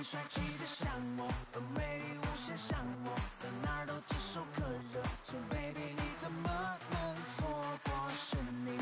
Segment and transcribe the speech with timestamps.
[0.00, 1.28] 你帅气的像我，
[1.76, 4.62] 美丽无限像我，到哪儿都炙手可
[4.94, 5.02] 热。
[5.26, 6.48] 说 baby 你怎么
[6.90, 7.46] 能错
[7.84, 8.08] 过？
[8.08, 8.34] 是
[8.64, 8.78] 你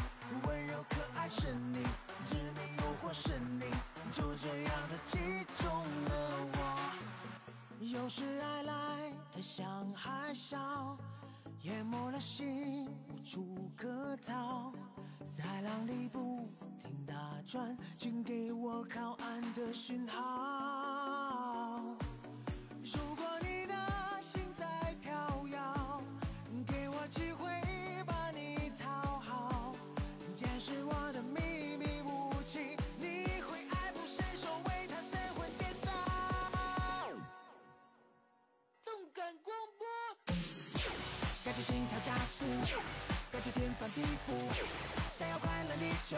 [0.46, 1.82] 温柔可爱，是你
[2.24, 3.64] 致命诱惑，是你
[4.12, 5.18] 就这样的击
[5.60, 5.68] 中
[6.04, 6.12] 了
[6.54, 6.60] 我。
[7.80, 10.96] 有时爱来的像海啸，
[11.62, 14.72] 淹没了心，无处可逃，
[15.28, 16.48] 在浪里不
[16.80, 17.12] 停打
[17.44, 20.77] 转，请给我靠岸的讯号。
[22.94, 23.74] 如果你的
[24.22, 24.64] 心在
[25.02, 25.12] 飘
[25.48, 26.02] 摇，
[26.66, 27.50] 给我机会
[28.06, 29.74] 把你讨好，
[30.34, 35.92] 见识我的秘密武器，你会爱不释手，为他神魂颠倒。
[38.84, 39.86] 动感广播，
[41.44, 42.46] 感觉心跳加速，
[43.30, 44.32] 感觉天翻地覆，
[45.12, 46.16] 想要快乐你就。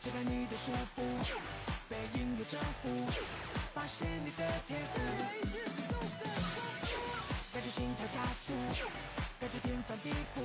[0.00, 1.02] 解开你的束缚，
[1.88, 2.88] 被音乐征服，
[3.76, 5.00] 发现你的天赋。
[7.52, 8.54] 感觉心跳加速，
[9.38, 10.40] 感觉天翻地覆，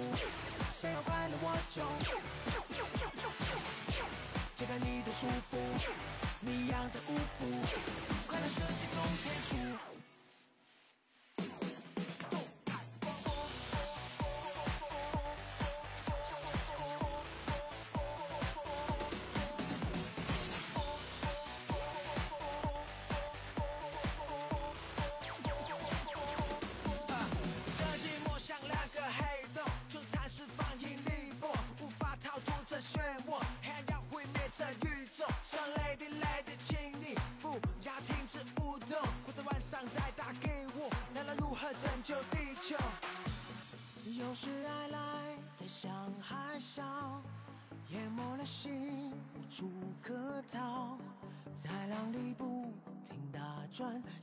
[0.78, 1.82] 想要快乐我就
[4.54, 5.56] 解开你的束缚，
[6.42, 7.46] 你一样的舞步，
[8.28, 9.71] 快乐是一种天赋。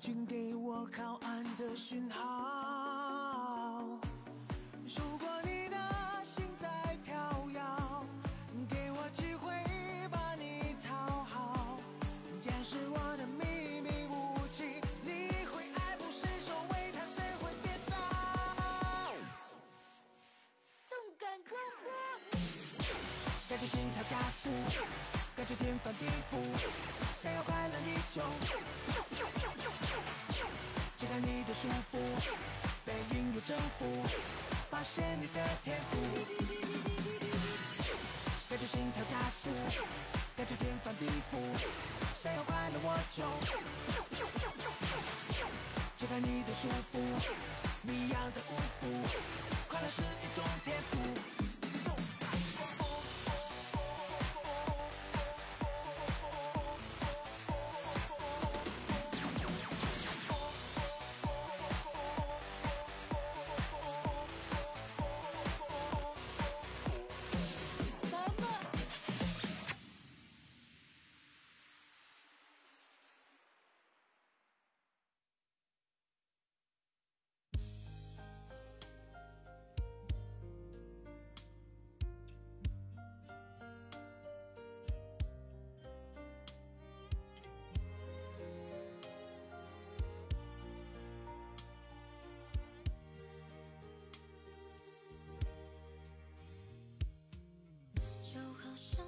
[0.00, 3.82] 请给我靠岸的讯号。
[4.84, 5.76] 如果你的
[6.22, 7.14] 心在飘
[7.54, 8.04] 摇，
[8.68, 9.52] 给我机会
[10.10, 11.78] 把你讨好，
[12.40, 15.10] 见识我的秘密武器，你
[15.46, 17.96] 会爱不释手，为他神魂颠倒。
[20.88, 21.52] 动感广
[21.82, 21.90] 播，
[23.48, 24.48] 感觉心跳加速，
[25.36, 26.38] 感觉天翻地覆，
[27.20, 28.22] 想要快乐你就
[30.96, 31.98] 解开你的束缚，
[32.84, 34.06] 被音乐征服，
[34.70, 35.98] 发现你的天赋。
[38.48, 39.50] 感觉心跳加速，
[40.36, 41.34] 感觉天翻地覆，
[42.16, 43.24] 想要快乐我就
[45.96, 47.00] 解开你的束缚，
[47.82, 48.86] 你一样的舞步，
[49.68, 51.17] 快乐是一种天赋。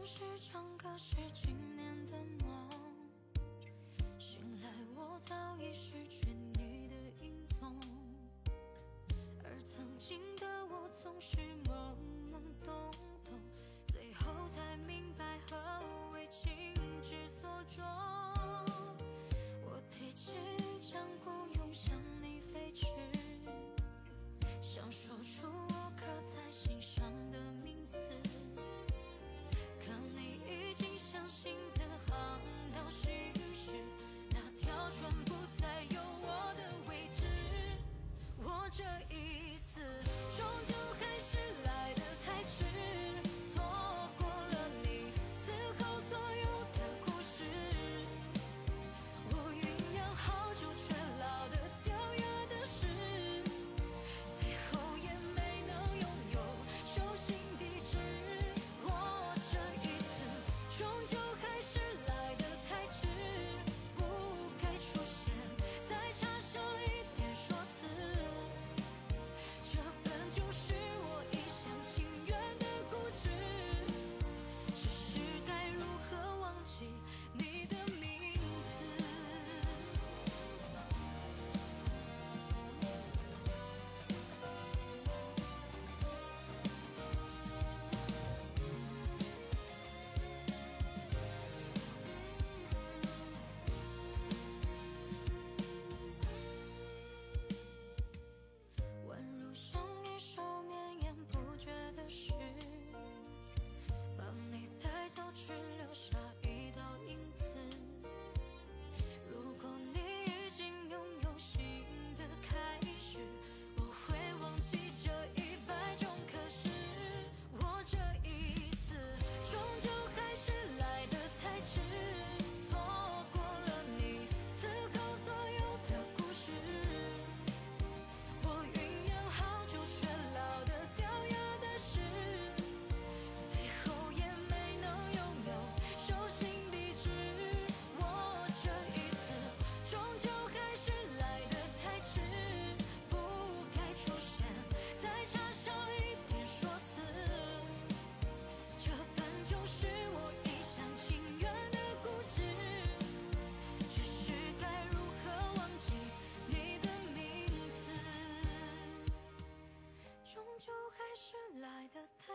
[0.07, 2.69] 是唱歌是今年的梦，
[4.19, 7.77] 醒来我早已失去你的影踪，
[9.45, 11.95] 而曾经的我总是懵
[12.33, 12.91] 懵懂
[13.25, 13.39] 懂，
[13.93, 15.57] 最后才明白何
[16.13, 17.85] 为情之所钟。
[19.63, 20.33] 我提起
[20.81, 22.87] 江孤勇向你飞驰，
[24.61, 27.05] 想说出我刻在心上
[38.73, 39.40] 这一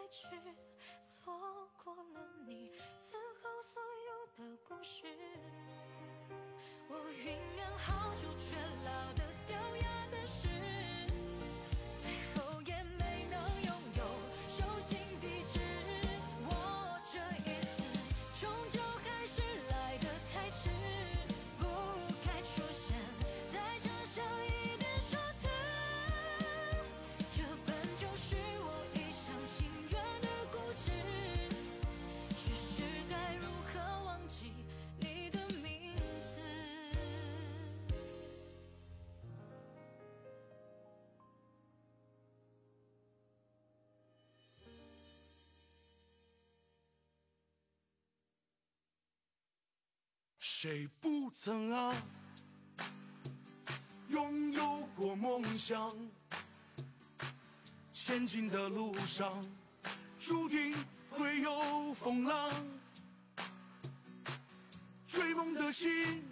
[0.05, 0.27] 一直
[1.01, 1.33] 错
[1.83, 2.69] 过了你
[2.99, 5.07] 此后所有的故事
[6.87, 8.55] 我酝酿好久却
[8.85, 10.47] 老得掉牙的诗
[50.65, 51.95] 谁不曾啊，
[54.07, 55.95] 拥有过梦想？
[57.93, 59.39] 前进的路上，
[60.17, 60.75] 注定
[61.11, 62.51] 会有风浪。
[65.05, 66.23] 追梦的心，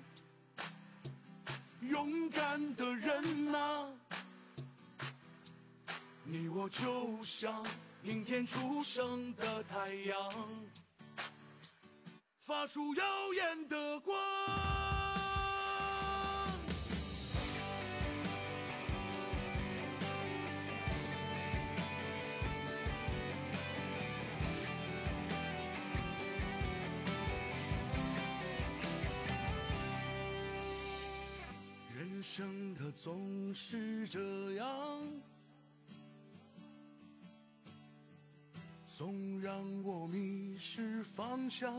[1.81, 3.87] 勇敢的人呐、
[6.23, 7.63] 你我就像
[8.01, 10.33] 明天初升的太阳。
[12.53, 13.03] 发出耀
[13.33, 14.15] 眼的光。
[31.91, 34.67] 人生的总是这样，
[38.85, 41.75] 总让我迷失方向。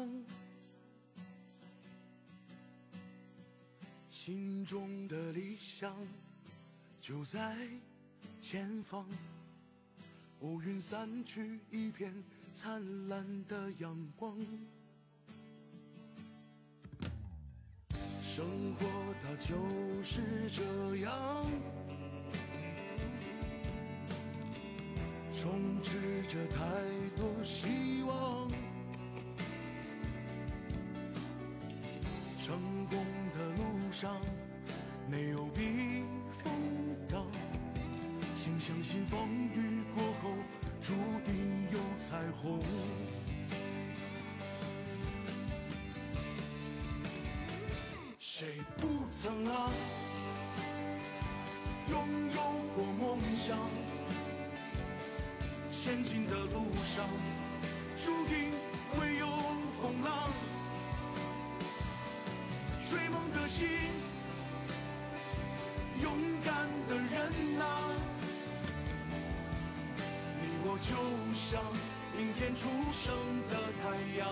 [4.26, 5.94] 心中的理想
[6.99, 7.55] 就在
[8.40, 9.07] 前方，
[10.40, 12.11] 乌云散去，一片
[12.54, 14.35] 灿烂的阳光。
[18.23, 18.87] 生活
[19.23, 21.47] 它就是这样，
[25.38, 26.57] 充斥着太
[27.14, 28.63] 多希望。
[32.44, 32.54] 成
[32.90, 32.98] 功
[33.32, 34.20] 的路上
[35.10, 36.04] 没有避
[36.42, 36.52] 风
[37.08, 37.24] 港，
[38.36, 40.28] 请相信风雨过后
[40.82, 40.92] 注
[41.24, 41.34] 定
[41.72, 42.60] 有彩虹。
[48.20, 48.46] 谁
[48.76, 49.70] 不曾啊，
[51.88, 51.98] 拥
[52.28, 52.42] 有
[52.76, 53.56] 过梦想？
[55.72, 57.08] 前进的路上，
[58.04, 58.50] 注定
[58.92, 59.26] 会有
[59.80, 60.28] 风浪。
[62.94, 63.66] 追梦的心，
[66.00, 66.12] 勇
[66.44, 66.54] 敢
[66.88, 67.64] 的人呐、
[70.40, 70.94] 你我就
[71.34, 71.60] 像
[72.16, 73.12] 明天初升
[73.50, 73.82] 的太
[74.16, 74.22] 阳，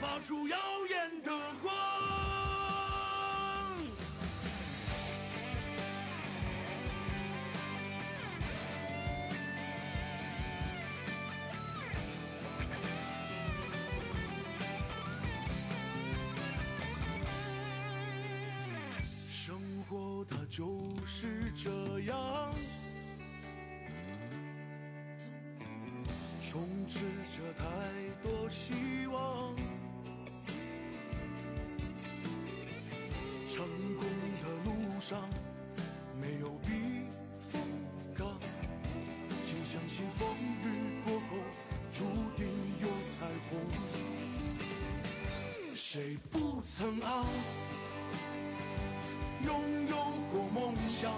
[0.00, 0.56] 发出耀
[0.88, 2.07] 眼的光。
[20.58, 20.66] 就
[21.06, 22.52] 是这样，
[26.50, 26.98] 充斥
[27.30, 27.64] 着太
[28.24, 29.54] 多希望。
[33.48, 34.02] 成功
[34.42, 35.30] 的路上
[36.20, 36.68] 没有避
[37.52, 37.62] 风
[38.16, 38.26] 港，
[39.44, 40.28] 请相信风
[40.64, 41.36] 雨过后
[41.94, 42.48] 注定
[42.80, 43.60] 有彩虹。
[45.72, 47.24] 谁不曾啊？
[49.44, 49.96] 拥有
[50.32, 51.12] 过梦想，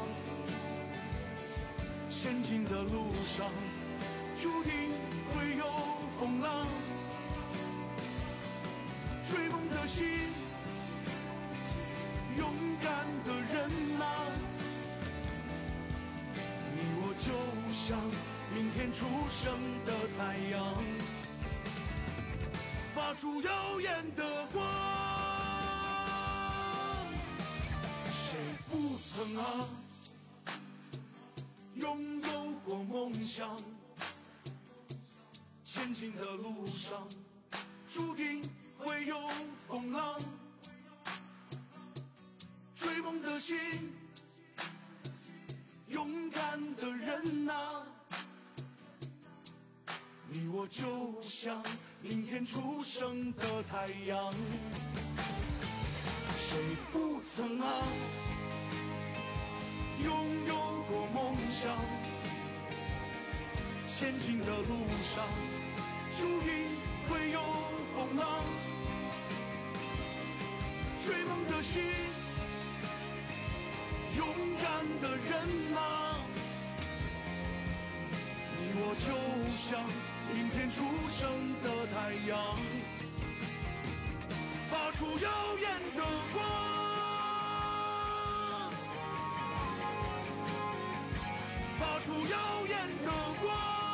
[2.10, 3.50] 前进的路上
[4.40, 4.72] 注定
[5.34, 5.64] 会有
[6.18, 6.66] 风浪。
[9.30, 10.06] 追梦的心，
[12.36, 14.04] 勇敢的人呐、
[16.74, 17.32] 你我就
[17.72, 17.98] 像
[18.54, 20.74] 明天出生的太阳，
[22.94, 24.89] 发出耀眼的光。
[29.40, 29.66] 啊，
[31.76, 33.56] 拥有过梦想？
[35.64, 37.08] 前进的路上，
[37.90, 38.42] 注定
[38.76, 39.16] 会有
[39.66, 40.20] 风浪。
[42.74, 43.56] 追梦的心，
[45.88, 47.82] 勇敢的人呐、
[50.28, 51.64] 你我就像
[52.02, 54.30] 明天出生的太阳。
[56.36, 56.58] 谁
[56.92, 57.84] 不曾啊，
[60.04, 60.54] 拥有
[60.88, 61.76] 过梦想
[63.86, 65.26] 前进的路上
[66.18, 66.50] 注定
[67.08, 67.40] 会有
[67.94, 68.44] 风浪。
[71.04, 71.82] 追梦的心
[74.16, 74.26] 勇
[74.60, 76.18] 敢的人啊
[78.56, 79.08] 你我就
[79.58, 79.82] 像
[80.32, 82.56] 明天初升的太阳
[84.70, 86.89] 发出耀眼的光。
[91.80, 93.10] 发出耀眼的
[93.42, 93.89] 光。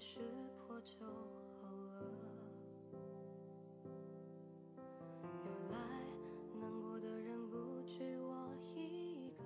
[0.00, 0.18] 识
[0.56, 2.00] 破就好了。
[5.44, 5.76] 原来
[6.58, 9.44] 难过的人不止我一个，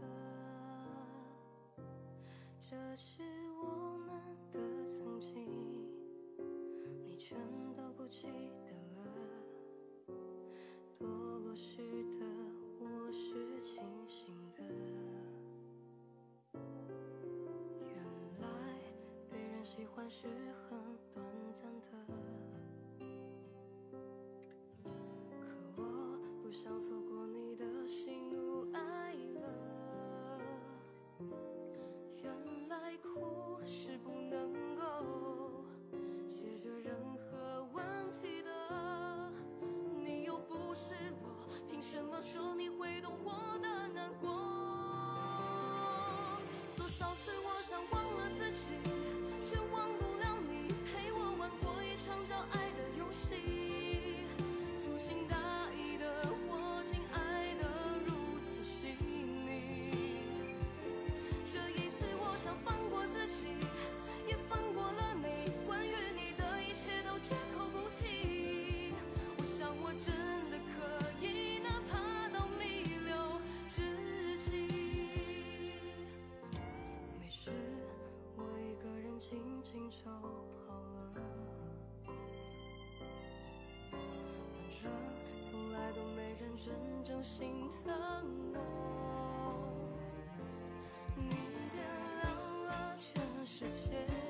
[2.71, 3.34] 这是。
[19.65, 20.27] 喜欢是
[20.69, 20.79] 很
[21.15, 21.87] 短暂的。
[25.41, 25.83] 可我
[26.43, 27.04] 不想做
[79.65, 81.25] 情就好了。
[84.71, 84.93] 反正
[85.43, 87.95] 从来都没人真正心疼
[88.53, 88.59] 我。
[91.17, 91.31] 你
[91.73, 91.83] 点
[92.23, 94.24] 亮了全世界。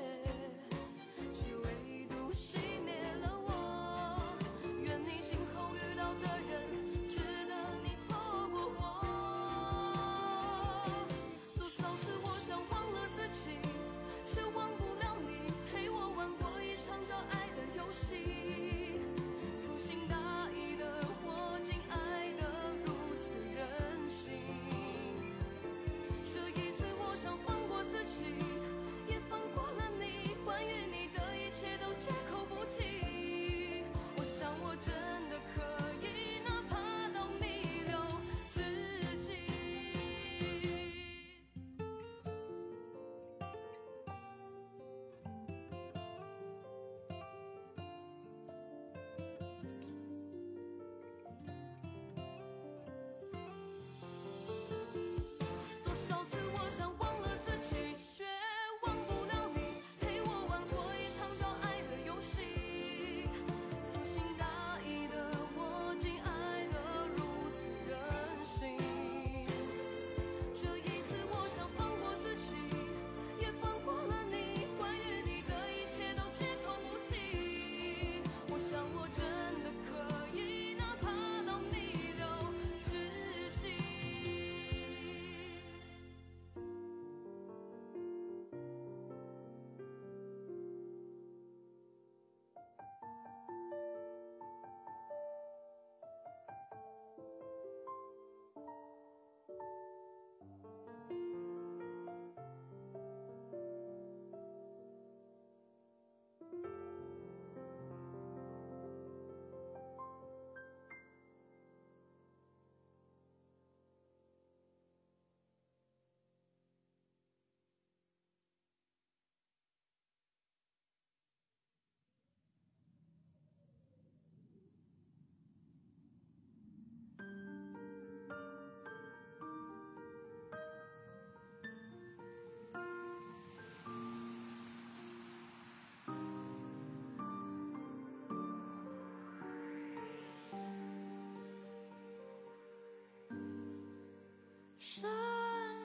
[144.95, 145.03] 深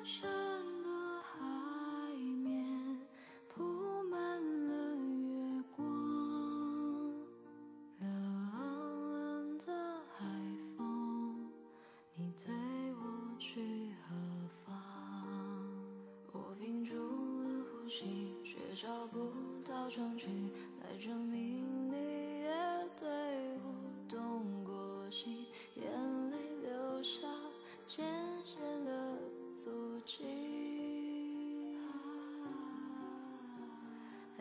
[0.05, 0.31] 深
[0.85, 0.89] 的
[1.21, 2.15] 海
[2.45, 2.97] 面
[3.49, 4.39] 铺满
[4.69, 5.85] 了月光，
[7.99, 8.07] 冷
[8.53, 9.67] 冷的
[10.17, 10.25] 海
[10.77, 11.51] 风，
[12.15, 12.55] 你推
[12.95, 13.03] 我
[13.41, 14.15] 去何
[14.65, 14.73] 方？
[16.31, 19.33] 我屏住了呼吸，却找不
[19.69, 20.29] 到证据
[20.85, 21.30] 来证明。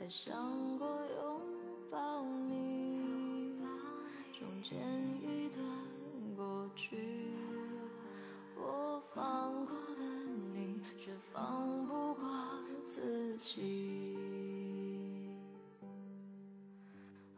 [0.10, 0.34] 想
[0.80, 1.39] 过拥
[1.91, 3.62] 抱你，
[4.34, 4.76] 中间
[5.22, 5.63] 一段
[6.36, 6.98] 过去，
[8.58, 10.04] 我放过的
[10.56, 12.24] 你，却放不过
[12.88, 14.17] 自己。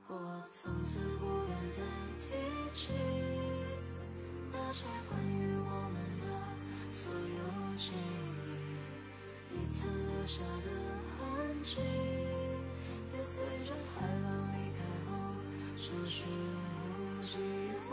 [0.08, 1.82] 我从此不敢再
[2.22, 2.32] 提
[2.74, 2.94] 起
[4.50, 6.24] 那些关于我们的
[6.90, 10.72] 所有记忆，你曾留下的
[11.18, 11.76] 痕迹，
[15.84, 17.39] 这是无迹。
[17.89, 17.91] 我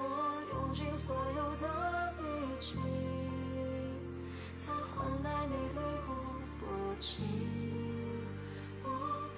[0.53, 1.65] 用尽所有的
[2.19, 2.23] 力
[2.61, 2.77] 气，
[4.59, 6.11] 才换来你对我
[6.61, 6.63] 不
[7.01, 7.23] 弃。
[8.85, 8.87] 我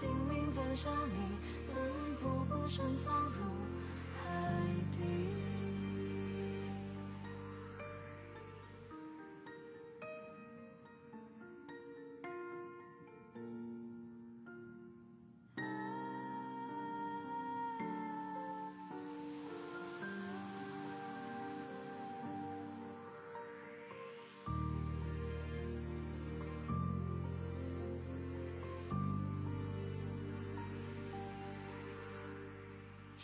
[0.01, 1.39] 拼命奔向你，
[1.73, 1.77] 奋
[2.21, 2.99] 不顾身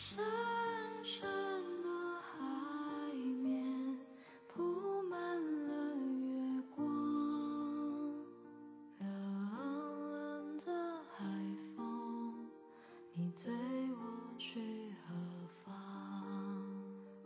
[0.09, 0.17] 深
[1.03, 1.27] 深
[1.83, 1.89] 的
[2.21, 3.99] 海面
[4.47, 5.19] 铺满
[5.67, 6.87] 了月光，
[9.01, 9.05] 冷
[10.13, 10.71] 冷的
[11.11, 11.25] 海
[11.77, 12.47] 风，
[13.15, 13.53] 你对
[13.95, 15.13] 我去何
[15.65, 15.75] 方？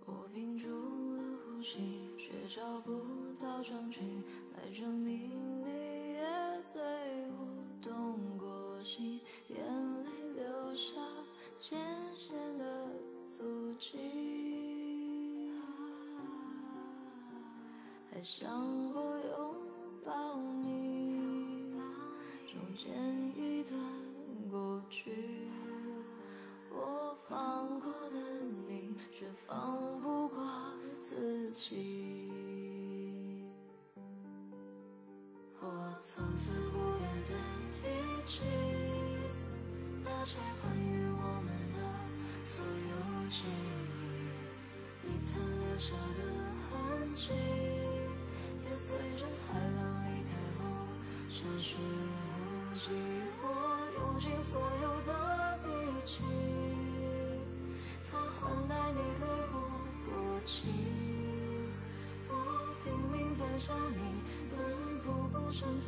[0.07, 0.67] 我屏住
[1.17, 2.91] 了呼吸，却找不
[3.39, 4.01] 到证据
[4.57, 5.40] 来证明。
[18.21, 19.55] 还想过拥
[20.05, 21.73] 抱你，
[22.53, 22.93] 中间
[23.35, 23.81] 一段
[24.51, 25.11] 过去，
[26.71, 28.19] 我放过的
[28.69, 30.47] 你，却放不过
[30.99, 32.29] 自己。
[35.59, 37.35] 我从此不敢再
[37.73, 37.87] 提
[38.27, 38.43] 起
[40.05, 46.21] 那些关于我们的所有记忆，你曾留下的
[46.69, 47.31] 痕迹，
[51.41, 52.91] 消失无计。
[53.41, 53.45] 我
[53.95, 55.71] 用尽所有的力
[56.05, 56.23] 气，
[58.03, 59.57] 才换来你对我
[60.05, 60.09] 不
[60.45, 60.69] 情。
[62.29, 62.31] 我
[62.85, 65.81] 拼命奔向你，奋不顾身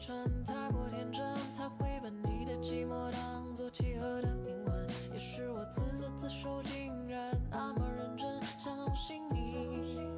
[0.00, 4.88] 蠢，太过天真，才会把你的寂寞当作契合的灵魂。
[5.12, 10.08] 也是我自作自受，竟然那么认真，相信你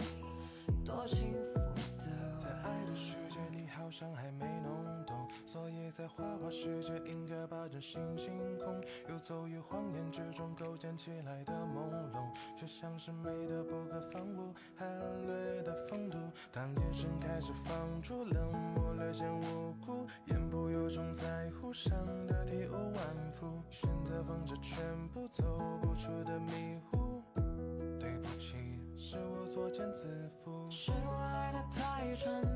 [0.84, 1.58] 多幸福
[1.98, 2.06] 的
[2.38, 7.44] 在爱的世界，你好像还没弄懂，所以在花花世界应该
[7.82, 14.86] 把真心星空，游走于谎言之中构建起来的朦胧，却像是美的不可方物，还
[15.26, 16.16] 略的风度。
[16.52, 21.92] 当眼神开始放逐冷漠，略显无辜，言不由衷，在乎伤
[22.28, 25.42] 的体无完肤，选择放着全部走
[25.80, 27.20] 不出的迷糊。
[27.98, 28.56] 对不起，
[28.96, 30.70] 是我作茧自缚。
[30.70, 32.51] 是我爱的太蠢，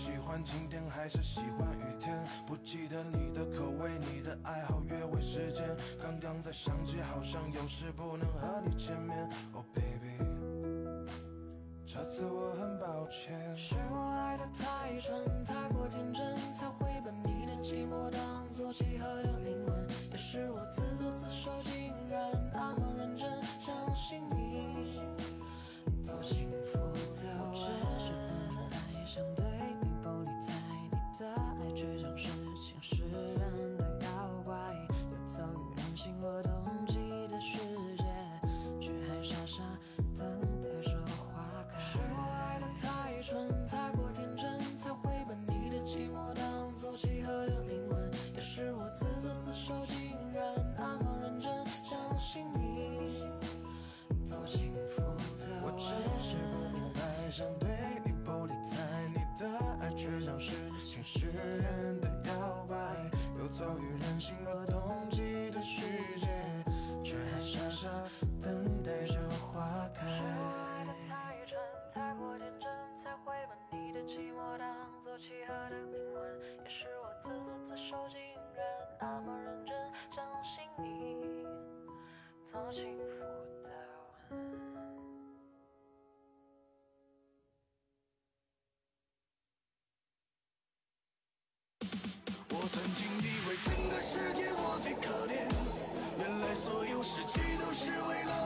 [0.00, 2.16] 喜欢晴天还是喜欢雨天？
[2.46, 5.76] 不记得你的口味，你的爱好，约会时间。
[6.02, 9.28] 刚刚在想起，好像有事不能和你见面。
[9.52, 10.16] Oh baby，
[11.84, 13.54] 这次我很抱歉。
[13.54, 19.86] 是我爱的太蠢，太过天真，才会把你的寂寞当作契合的灵魂。
[20.12, 24.98] 也是我自作自受，竟然那么认真相信你，
[26.06, 26.89] 多幸福。
[75.20, 76.16] 契合的灵魂，
[76.64, 78.16] 也是我自作自受，竟
[78.56, 78.58] 然
[78.98, 79.76] 那么认真，
[80.16, 80.88] 相信你。
[82.50, 83.20] 做幸福
[83.62, 83.68] 的
[84.30, 84.32] 吻。
[92.48, 95.36] 我曾经以为整个世界我最可怜，
[96.18, 98.39] 原来所有失去都是为了。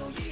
[0.00, 0.31] 多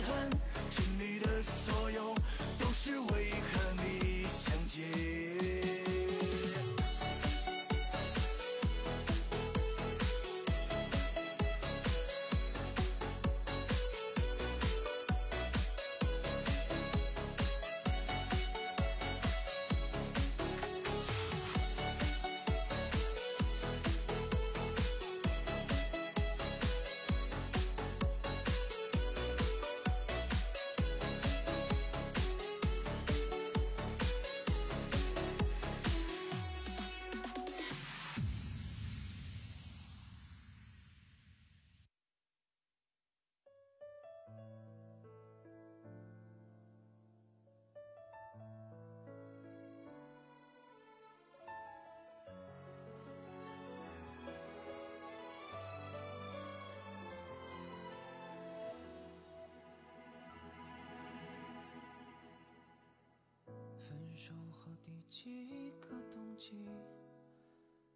[65.23, 66.67] 几个冬季？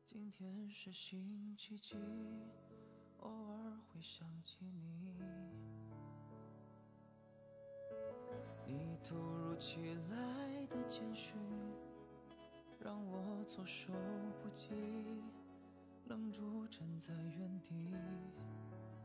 [0.06, 1.96] 今天是星期几？
[3.20, 5.16] 偶尔会想起你。
[8.66, 11.34] 你突如其来的简讯，
[12.78, 13.90] 让我措手
[14.42, 14.74] 不及，
[16.04, 17.90] 愣住站在原地。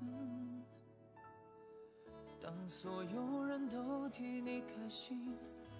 [0.01, 0.61] 嗯
[2.41, 5.37] 当所有人都替你开心，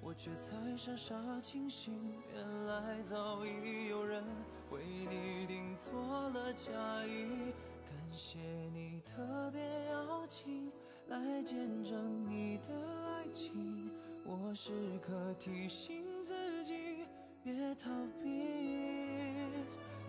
[0.09, 1.93] 我却才傻傻清醒。
[2.33, 4.23] 原来早已有人
[4.71, 7.53] 为你订做了嫁衣。
[7.85, 8.39] 感谢
[8.73, 10.71] 你特别邀请
[11.09, 12.73] 来见证你的
[13.05, 13.91] 爱情，
[14.25, 17.05] 我时刻提醒自己
[17.43, 17.91] 别逃
[18.23, 19.37] 避。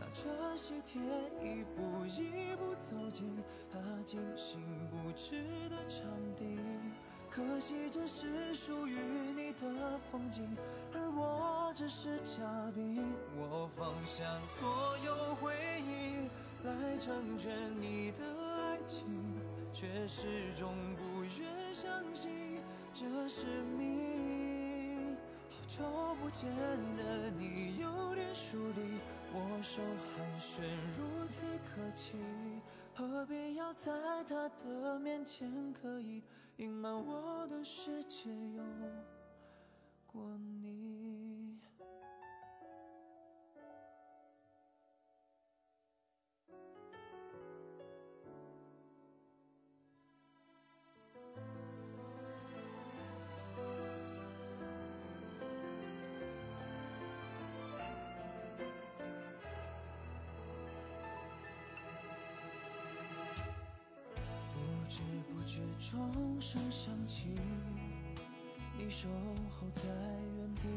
[0.00, 0.98] 拿着喜帖
[1.42, 3.36] 一步一步走进
[3.70, 6.08] 他精心布置的场，
[7.30, 8.96] 可惜这是属于
[9.36, 10.56] 你的风景，
[10.92, 12.42] 而我只是嘉
[12.74, 13.14] 宾。
[13.36, 16.28] 我放下所有回忆
[16.66, 19.06] 来成全你的爱情，
[19.72, 20.26] 却始
[20.58, 22.60] 终不愿相信
[22.92, 23.46] 这是
[23.78, 25.16] 命。
[25.48, 26.50] 好久不见
[26.96, 28.98] 的你有点疏离，
[29.34, 29.80] 握手
[30.16, 30.62] 寒暄
[30.98, 32.18] 如此客气，
[33.08, 33.90] 何必要在
[34.24, 36.22] 他的面前刻意
[36.58, 38.62] 隐瞒我的世界有
[40.06, 40.22] 过
[40.60, 40.99] 你？
[65.80, 67.34] 钟声响起，
[68.76, 69.08] 你守
[69.48, 69.82] 候在
[70.36, 70.68] 原地，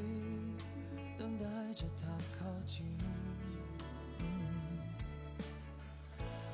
[1.19, 2.07] 等待着他
[2.39, 2.85] 靠近。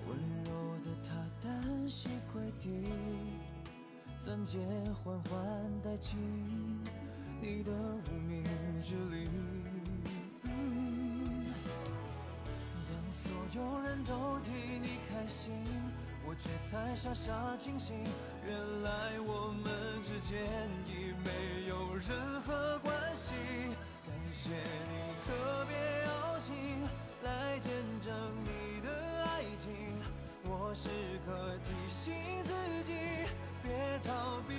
[0.08, 0.50] 温柔
[0.84, 1.10] 的他
[1.40, 2.92] 单膝跪地，
[4.20, 4.58] 钻戒
[5.04, 6.18] 缓缓戴进
[7.40, 8.44] 你的无名
[8.82, 9.30] 指里。
[12.88, 14.50] 当所有人都替
[14.82, 15.54] 你开心，
[16.26, 18.04] 我却才傻傻清醒。
[18.46, 20.44] 原来我们之间
[20.86, 23.34] 已没有任何关系。
[24.06, 24.94] 感谢你
[25.26, 26.84] 特别邀请
[27.24, 28.90] 来见证你的
[29.26, 29.70] 爱情，
[30.46, 30.88] 我时
[31.26, 32.14] 刻提醒
[32.46, 32.54] 自
[32.84, 32.94] 己
[33.64, 34.54] 别逃避。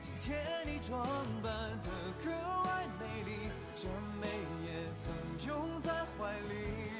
[0.00, 1.06] 今天你装
[1.42, 1.88] 扮得
[2.24, 2.30] 格
[2.64, 3.86] 外美丽，这
[4.20, 4.26] 美
[4.64, 6.97] 也曾拥在怀里。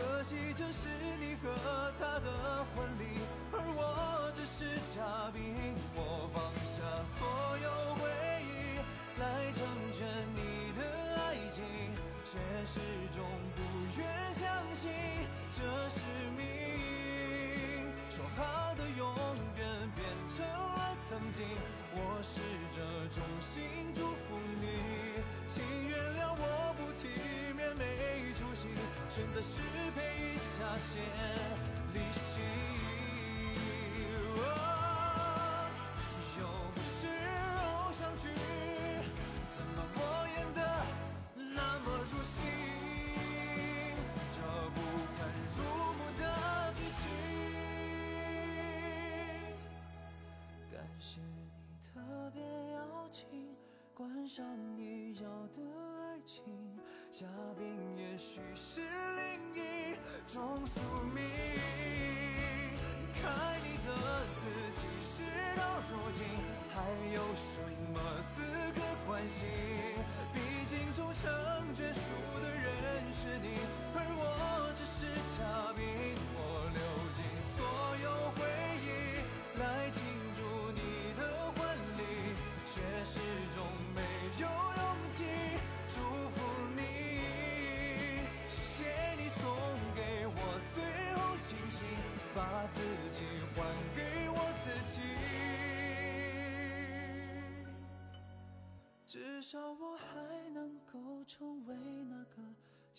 [0.00, 0.88] 可惜这是
[1.20, 3.20] 你和他的婚礼，
[3.52, 4.64] 而我只是
[4.96, 5.54] 嘉宾。
[5.94, 7.28] 我放下所
[7.60, 8.08] 有回
[8.40, 8.80] 忆
[9.20, 9.60] 来成
[9.92, 10.80] 全你的
[11.20, 11.60] 爱情，
[12.24, 12.80] 却始
[13.12, 13.20] 终
[13.54, 13.60] 不
[14.00, 14.00] 愿
[14.32, 14.90] 相信
[15.52, 15.60] 这
[15.90, 16.00] 是
[16.34, 16.40] 命。
[18.08, 19.14] 说好的永
[19.58, 19.60] 远
[19.94, 20.00] 变
[20.34, 21.44] 成了曾经，
[21.92, 22.40] 我试
[22.72, 24.64] 着衷心祝福你，
[25.46, 27.08] 请原谅我不体
[27.74, 28.68] 没出息
[29.08, 29.60] 选择失
[29.94, 29.98] 陪
[30.34, 31.02] 一下先
[31.94, 32.30] 离席
[36.38, 36.40] 又
[36.74, 38.28] 不是偶像剧
[39.50, 39.98] 怎么我
[40.36, 40.58] 演得
[41.36, 42.34] 那么入戏？
[44.32, 44.36] 这
[44.74, 44.76] 不
[45.16, 45.18] 堪
[45.56, 45.58] 入
[45.94, 46.20] 目的
[46.74, 47.00] 剧情
[50.70, 51.90] 感谢你特
[52.32, 52.38] 别
[52.72, 52.78] 邀
[53.10, 53.18] 请
[53.94, 54.44] 观赏
[54.76, 56.38] 你要的爱情。
[57.10, 57.26] 嘉
[57.58, 57.66] 宾
[57.98, 59.96] 也许是另一
[60.28, 60.80] 种宿
[61.12, 61.20] 命。
[62.76, 62.80] 离
[63.20, 63.88] 开你的
[64.38, 64.46] 自
[64.80, 65.24] 己，事
[65.56, 66.24] 到如今
[66.72, 66.80] 还
[67.12, 67.60] 有谁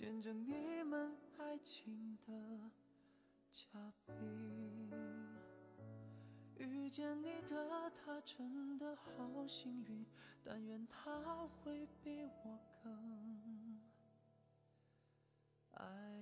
[0.01, 2.33] 见证你们爱情的
[3.51, 4.89] 嘉宾。
[6.57, 10.03] 遇见你的他真的好幸运，
[10.43, 13.79] 但愿他会比我更
[15.73, 16.17] 爱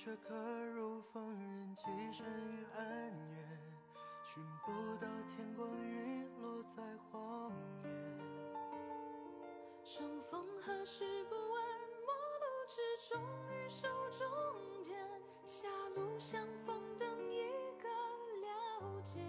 [0.00, 0.34] 过学科
[0.74, 3.44] 如风人，寄身于暗夜，
[4.24, 7.52] 寻不到天光陨落在荒
[7.84, 7.90] 野。
[9.84, 11.62] 相逢何时不问，
[12.06, 12.80] 陌路之
[13.10, 13.20] 中
[13.50, 13.86] 与手
[14.18, 14.96] 中剑，
[15.46, 17.42] 狭路相逢等一
[17.82, 17.88] 个
[18.40, 19.20] 了解。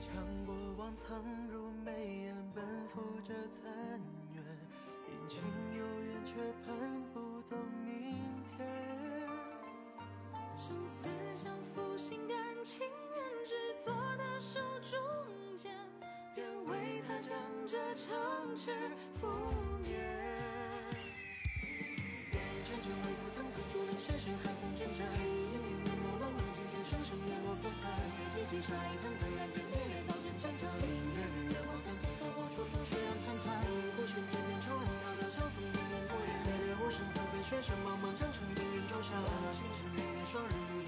[0.00, 4.00] 将过往藏入眉眼，奔赴这残
[4.32, 4.40] 月，
[5.08, 5.42] 阴晴
[5.76, 7.03] 有缘却盼
[10.64, 11.04] 生死
[11.36, 12.34] 相负，心甘
[12.64, 13.52] 情愿只
[13.84, 14.96] 做他手中
[15.60, 15.70] 剑，
[16.40, 17.36] 愿为他将
[17.68, 18.08] 这城
[18.56, 18.72] 池
[19.20, 19.28] 覆
[19.84, 19.92] 灭。
[22.64, 25.04] 阵阵微风层层竹林，深深寒风阵阵。
[25.04, 27.84] 月朦胧冷静却声声叶落纷纷。
[28.32, 30.64] 几经杀意腾腾，燃尽烈烈，刀剑铮铮。
[30.80, 33.60] 明月日月光森森，走过处处血染残残。
[34.00, 36.32] 孤身翩翩，愁恨袅袅，相逢命运不言。
[36.48, 39.12] 烈烈无声，纷飞雪山茫茫，征程芸芸周详。
[39.52, 40.83] 星辰烈焰，生日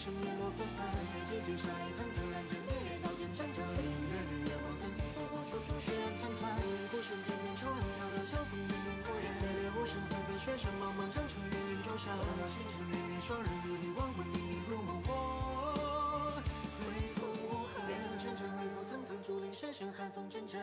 [0.00, 0.80] 冷静却声叶落纷纷。
[1.28, 3.60] 几经杀意腾腾，燃尽烈烈，刀剑铮铮。
[3.76, 6.56] 明月日月光森森，走过处处血染残残。
[6.88, 9.28] 孤身翩翩，愁恨袅袅，相逢命运不言。
[9.44, 12.16] 烈烈无声，纷飞雪山茫茫，征程芸芸周详。
[12.48, 16.40] 星辰烈焰，双人如离，亡魂冥冥入梦，我
[16.80, 17.84] 归途无痕。
[18.16, 20.60] 阵阵微风层层竹林，深深寒风阵阵。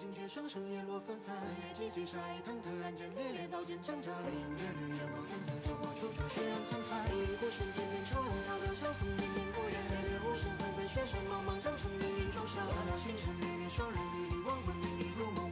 [0.00, 1.36] 月朦胧冷静却声声叶落纷纷。
[1.74, 4.08] 几经杀意腾腾，燃尽烈烈，刀剑铮铮。
[4.24, 7.04] 明月日月光森森，走过处处血染残残。
[7.36, 9.76] 孤身翩翩，愁恨袅袅，相逢命运不言。
[9.92, 12.64] 猎猎无声，纷纷雪山茫茫，征程芸芸周详。
[12.96, 15.49] 星辰烈焰，双人缕缕，亡魂冥冥入梦，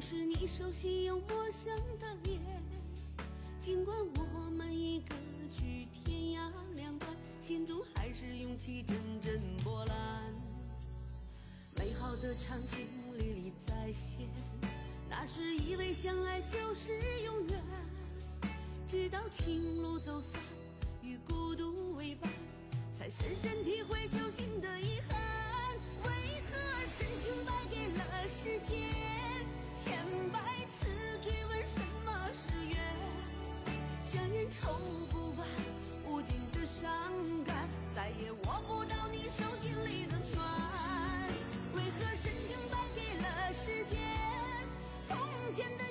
[0.00, 2.40] 是你熟悉又陌生的脸。
[3.60, 5.14] 尽管我们已隔
[5.50, 10.32] 去天涯两端，心中还是涌起阵阵波澜。
[11.76, 12.86] 美好的场景
[13.18, 14.28] 历历在现，
[15.08, 16.92] 那时以为相爱就是
[17.24, 17.62] 永远，
[18.86, 20.40] 直到情路走散，
[21.02, 22.30] 与孤独为伴，
[22.92, 25.20] 才深深体会揪心的遗憾。
[26.04, 26.10] 为
[26.50, 29.03] 何深情败给了时间？
[29.84, 29.92] 千
[30.32, 30.86] 百次
[31.20, 32.80] 追问什么是缘？
[34.02, 34.70] 香烟抽
[35.10, 35.46] 不完，
[36.06, 36.90] 无尽的伤
[37.44, 40.42] 感，再也握不到你手心里的暖。
[41.74, 44.00] 为何深情败给了时间？
[45.06, 45.18] 从
[45.52, 45.84] 前的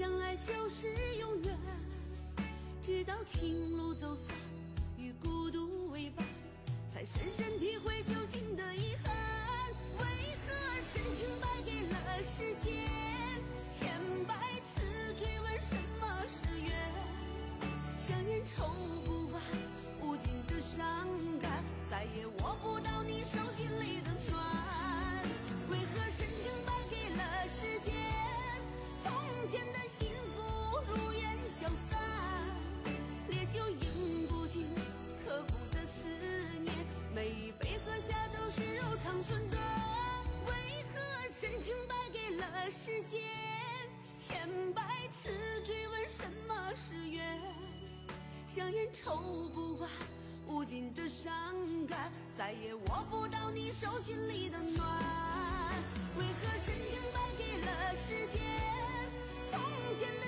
[0.00, 0.86] 相爱就是
[1.18, 1.58] 永远，
[2.82, 4.34] 直到情路走散，
[39.22, 39.60] 是柔肠寸断。
[40.46, 40.52] 为
[40.92, 40.98] 何
[41.38, 43.20] 深情败给了时间？
[44.18, 45.28] 千百次
[45.64, 47.40] 追问什么是缘？
[48.46, 49.16] 香烟抽
[49.54, 49.90] 不完，
[50.46, 51.32] 无尽的伤
[51.86, 54.86] 感，再也握不到你手心里的暖。
[56.16, 58.40] 为何深情败给了时间？
[59.50, 59.60] 从
[59.96, 60.26] 前的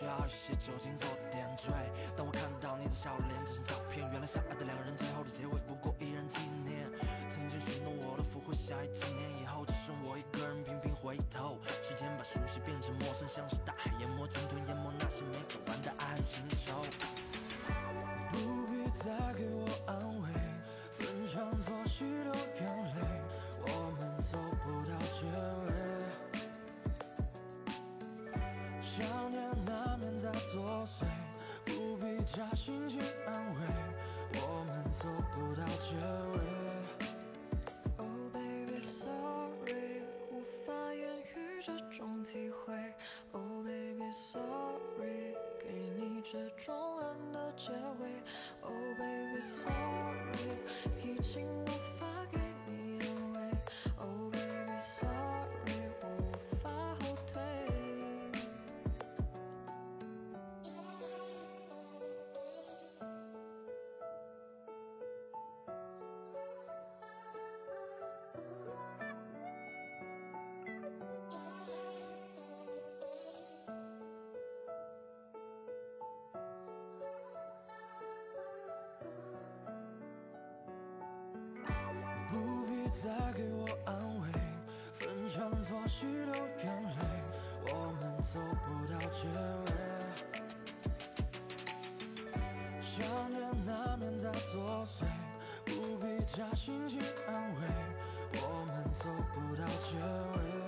[0.00, 1.68] 需要一些酒精做点缀。
[2.16, 6.88] 当我看到你的笑脸，这张照片，原来相爱的两人最后的结尾不过一人纪念。
[7.28, 9.29] 曾经许诺我的福会，下一纪念
[32.40, 32.96] 下星期
[83.02, 84.28] 再给我安慰，
[84.98, 86.98] 逢场作戏流眼泪，
[87.72, 89.24] 我们走不到结
[89.64, 89.66] 尾。
[92.84, 92.92] 想
[93.30, 95.06] 念难免在作祟，
[95.64, 97.60] 不必假惺惺安慰，
[98.34, 99.96] 我们走不到结
[100.36, 100.59] 尾。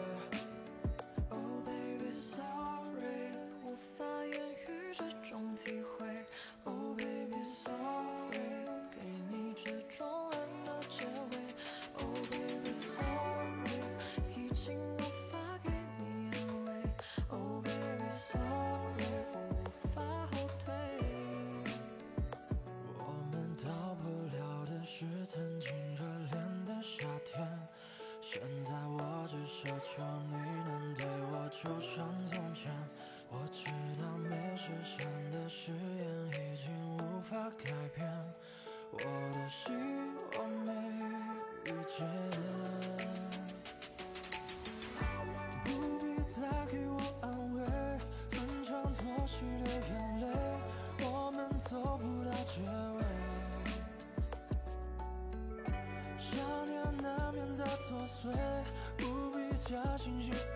[59.73, 60.52] 假情绪。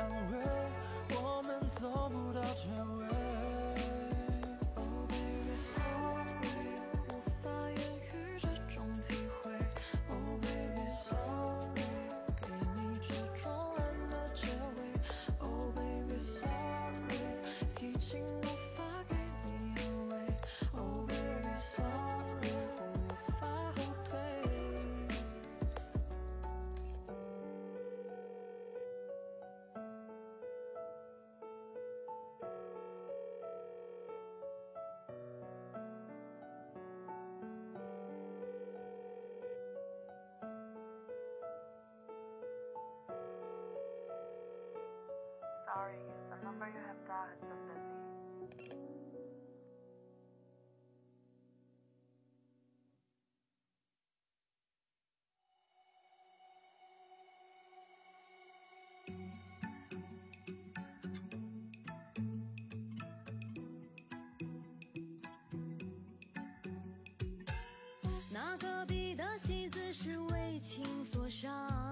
[68.59, 71.86] 隔壁的戏子是为情所伤。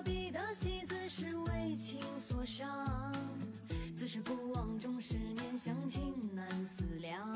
[0.00, 2.66] 隔壁的戏子是为情所伤，
[3.94, 7.30] 自是不忘，终是念乡情难思量。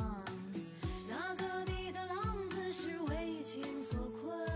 [1.07, 4.49] 那隔壁的浪子是为情所困，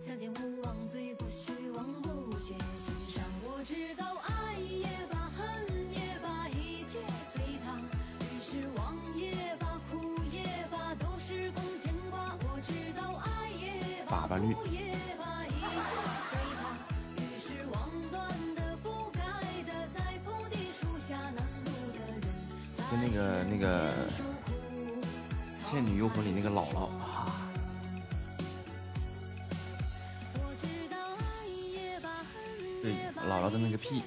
[0.00, 3.22] 相见无望，醉过许忘，不解心伤。
[3.44, 6.98] 我知道爱也罢，恨也罢，一切
[7.30, 7.78] 随他；
[8.24, 12.34] 于是忘也罢，苦也罢，都是空牵挂。
[12.44, 14.91] 我知道爱也罢，苦也罢。
[26.02, 27.30] 幽魂》里那个姥姥啊。
[32.82, 32.92] 对，
[33.30, 34.02] 姥姥的那个屁。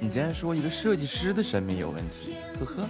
[0.00, 2.88] 你竟然说一个设计师的审美有问题，呵呵。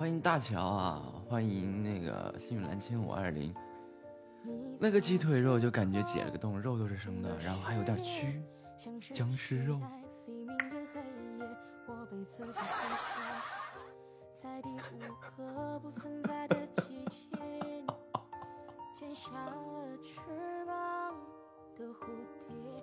[0.00, 3.54] 欢迎大乔啊，欢迎那个幸运蓝青五二零，
[4.78, 8.40] 那个鸡腿肉就感觉解了个冻，肉都是生的，然后还有点蛆，
[9.12, 9.78] 僵尸肉。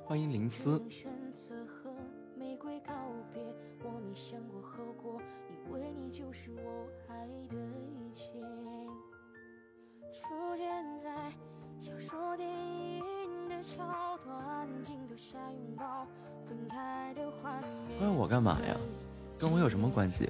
[0.05, 0.79] 欢迎林思。
[2.57, 2.93] 选择和玫瑰告
[3.33, 3.41] 别，
[3.83, 8.31] 我没想过后果，以为你就是我爱的一切。
[10.11, 11.31] 出现在
[11.79, 16.07] 小说、电影的桥段，镜头下拥抱，
[16.47, 17.99] 分开的画面。
[17.99, 18.75] 关我干嘛呀？
[19.37, 20.27] 跟我有什么关系？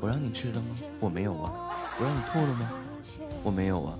[0.00, 0.76] 我让你吃了吗？
[1.00, 1.72] 我没有啊。
[1.98, 2.70] 我让你吐了吗？
[3.42, 3.98] 我没有啊。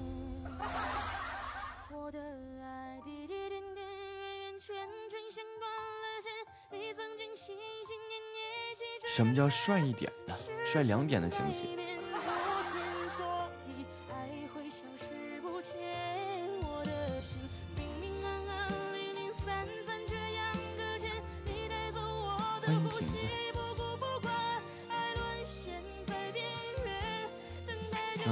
[9.12, 10.34] 什么叫帅一点的？
[10.64, 11.66] 帅两点的行不行？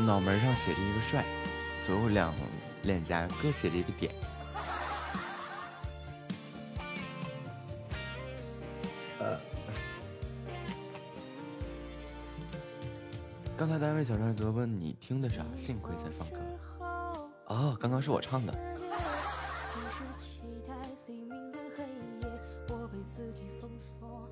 [0.07, 1.23] 脑门上写着一个帅，
[1.85, 2.33] 左右两
[2.83, 4.15] 脸颊各写着一个点。
[13.99, 16.39] 在小帅哥问你听的啥幸亏在放歌。
[17.47, 18.53] 哦刚刚是我唱的。
[19.73, 20.73] 只是期待
[21.09, 21.83] 黎明的黑
[22.23, 24.31] 夜我被自己封锁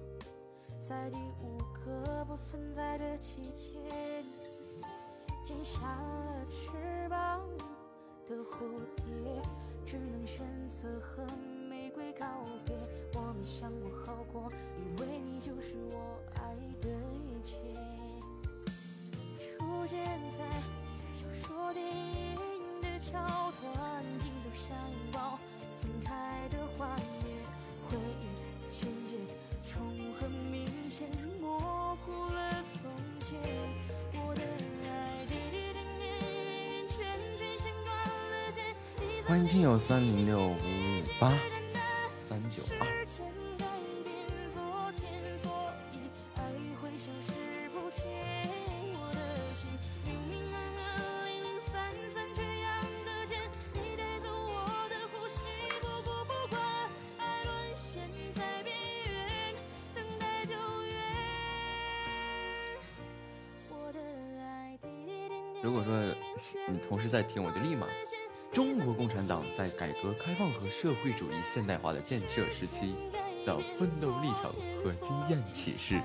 [0.79, 3.73] 在第五个不存在的季节
[5.43, 6.69] 剪下了翅
[7.11, 7.41] 膀
[8.29, 9.43] 的蝴蝶
[9.85, 11.27] 只能选择和
[11.69, 12.25] 玫瑰告
[12.65, 12.77] 别
[13.15, 14.49] 我没想过好过
[14.79, 16.89] 以为你就是我爱的
[17.25, 17.76] 一切
[19.47, 20.05] 出现
[20.37, 20.45] 在
[21.13, 23.21] 小说电影的桥
[23.63, 24.77] 段，镜头相
[25.13, 25.39] 抱，
[25.81, 27.39] 分开的画面，
[27.89, 29.15] 回忆情节
[29.65, 29.81] 重
[30.19, 31.09] 合，明显
[31.41, 32.91] 模糊了从
[33.21, 33.39] 前。
[34.15, 34.43] 我的
[34.83, 37.07] 爱滴滴点点，圈
[37.39, 38.65] 圈像断了线。
[39.27, 40.57] 欢迎听友三零六五五
[41.21, 41.33] 八。
[71.57, 72.95] 现代化的建设时期
[73.47, 74.53] 的奋斗历程
[74.85, 75.99] 和经验启示。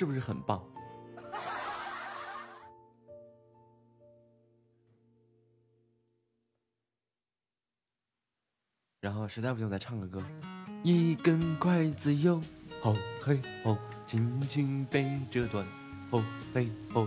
[0.00, 0.58] 是不是很棒？
[9.00, 10.24] 然后实在不行，再唱个歌。
[10.82, 12.40] 一根筷子哟，
[12.82, 13.76] 吼嘿吼，
[14.06, 15.66] 轻轻被折断，
[16.10, 16.24] 吼
[16.54, 17.06] 嘿吼。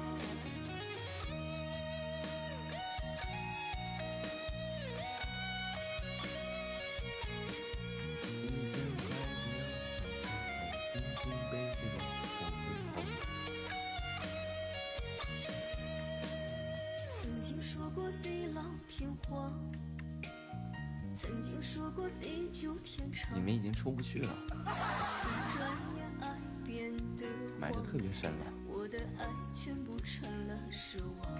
[21.13, 23.33] 曾经说过地久天长。
[23.35, 27.25] 你们已经出不去了，转眼爱变得
[27.59, 28.45] 埋的特别深了。
[28.67, 31.31] 我的爱全部成了奢望，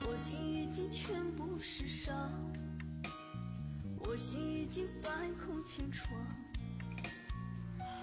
[0.00, 2.30] 我心已经全部是伤，
[4.00, 5.10] 我心已经百
[5.44, 6.12] 孔千疮。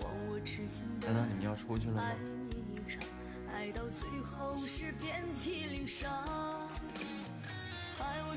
[0.01, 2.13] 忘我之前的难道你们要出去了吗
[3.51, 6.09] 爱到最后是遍体鳞伤。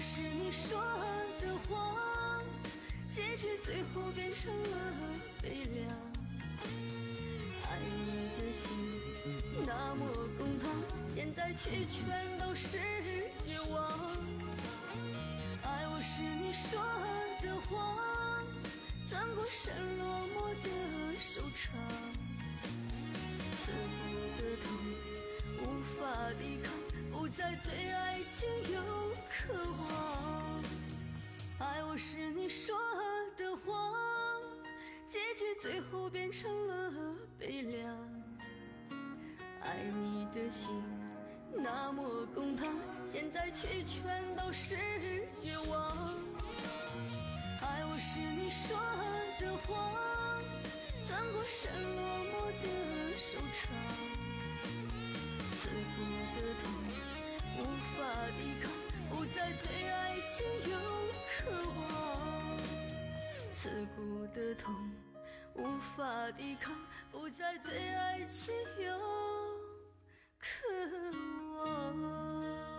[0.03, 0.82] 是你说
[1.40, 2.44] 的谎，
[3.09, 4.76] 结局最后变成了
[5.40, 5.88] 悲凉。
[7.70, 8.66] 爱你的心
[9.64, 10.05] 那么
[10.36, 10.68] 滚烫，
[11.14, 12.80] 现在却全都是
[13.46, 14.16] 绝望。
[15.62, 16.82] 爱我是你说
[17.40, 18.44] 的谎，
[19.09, 20.68] 转过身落寞的
[21.20, 21.78] 收场。
[23.62, 24.03] 刺骨
[24.36, 24.66] 的痛
[25.62, 25.94] 无法
[26.40, 26.66] 抵抗，
[27.23, 28.83] 不再对爱情有
[29.31, 30.61] 渴望。
[31.61, 32.77] 爱我是你说
[33.37, 33.95] 的谎，
[35.09, 37.97] 结局最后变成了悲凉。
[39.61, 40.83] 爱你的心
[41.53, 42.75] 那么滚烫，
[43.09, 44.77] 现在却全都是
[45.41, 45.97] 绝望。
[47.61, 48.77] 爱我是你说
[49.39, 50.43] 的谎，
[51.07, 54.11] 转过身落寞的收场。
[58.03, 58.68] 法抵抗，
[59.09, 60.76] 不再对爱情有
[61.28, 62.59] 渴望。
[63.55, 64.74] 刺骨的痛
[65.55, 66.74] 无法抵抗，
[67.12, 68.98] 不再对爱情有
[70.40, 70.46] 渴
[71.59, 72.72] 望。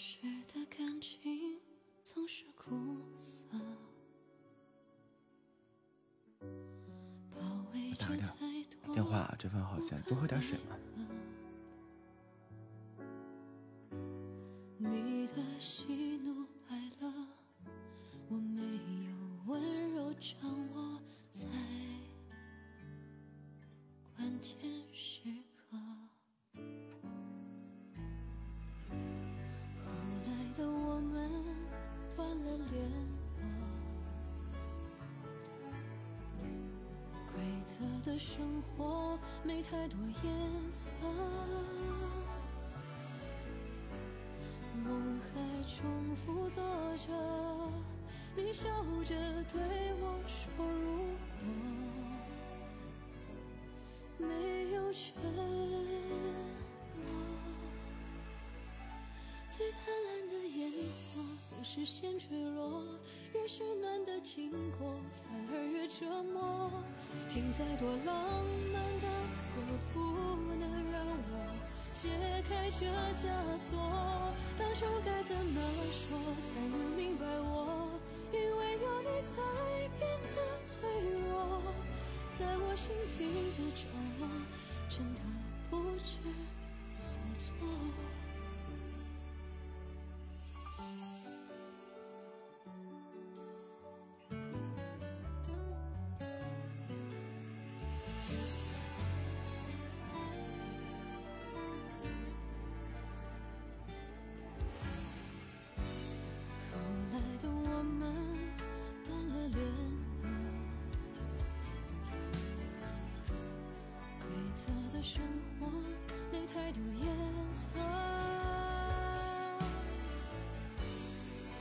[0.00, 0.20] 时
[0.54, 1.58] 的感情
[2.04, 2.70] 总是苦
[3.18, 3.44] 涩，
[8.94, 10.76] 电话，这饭好咸多喝点水嘛。
[59.58, 62.80] 最灿烂的烟火总是先坠落，
[63.34, 64.94] 越是暖的经过，
[65.26, 66.70] 反而越折磨。
[67.28, 69.08] 听再多浪漫的
[69.56, 69.58] 歌，
[69.92, 71.34] 不能让我
[71.92, 72.08] 解
[72.48, 73.74] 开这枷锁。
[74.56, 77.98] 当初该怎么说才能明白我？
[78.30, 79.42] 因为有你才
[79.98, 80.88] 变得脆
[81.32, 81.60] 弱，
[82.38, 83.90] 在我心底的角
[84.20, 84.28] 落，
[84.88, 85.20] 真的
[85.68, 86.14] 不知
[86.94, 87.66] 所措。
[115.08, 115.22] 生
[115.58, 115.66] 活
[116.30, 117.08] 没太多颜
[117.50, 117.78] 色，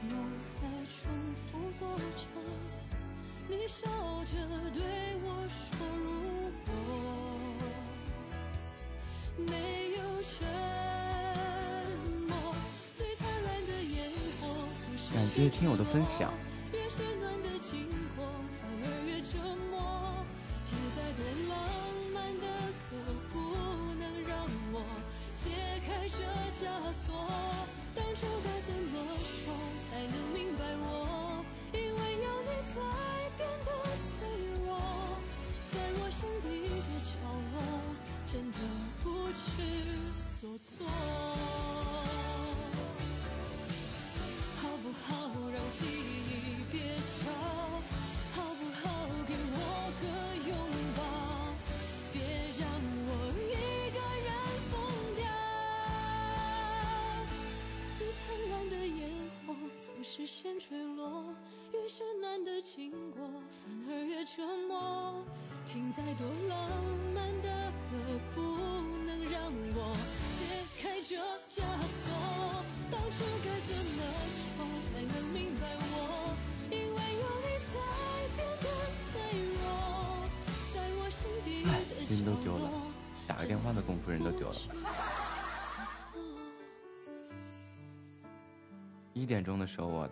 [0.09, 0.11] 梦
[0.59, 1.07] 还重
[1.45, 1.87] 复做
[2.17, 2.27] 着，
[3.47, 3.87] 你笑
[4.25, 4.35] 着
[4.73, 4.83] 对
[5.23, 5.55] 我说
[5.95, 6.69] ：“如果
[9.45, 10.35] 没有沉
[12.27, 12.35] 默，
[12.97, 14.43] 最灿烂的烟火
[14.83, 16.33] 总是感谢听友的分享。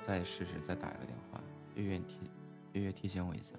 [0.08, 1.42] 再试试，再打一个电话，
[1.76, 2.20] 月月提，
[2.74, 3.56] 月月提醒我一下。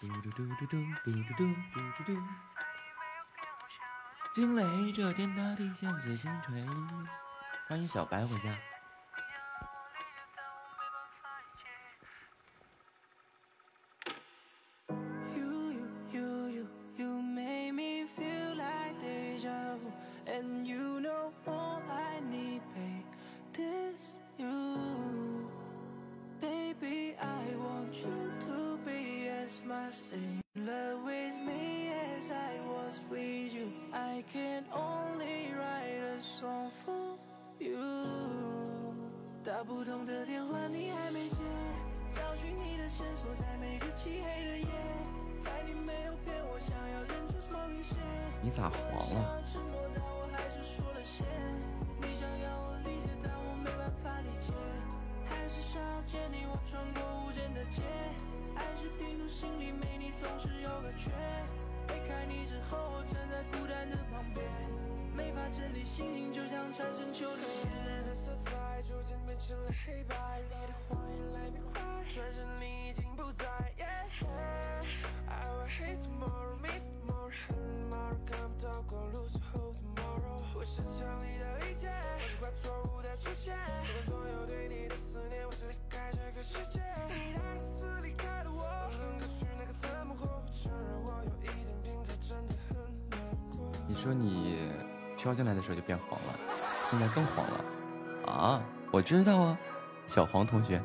[0.00, 1.44] 嘟嘟嘟嘟嘟嘟嘟
[1.96, 2.59] 嘟嘟。
[4.40, 6.64] 惊雷这天塌地陷紫金锤
[7.68, 8.69] 欢迎小白回家。
[99.10, 99.58] 知道啊，
[100.06, 100.80] 小黄同学。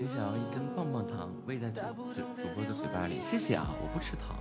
[0.00, 1.80] 你想要一根棒棒糖喂在主
[2.12, 2.22] 主
[2.54, 4.36] 播的嘴巴里，谢谢啊，我不吃糖。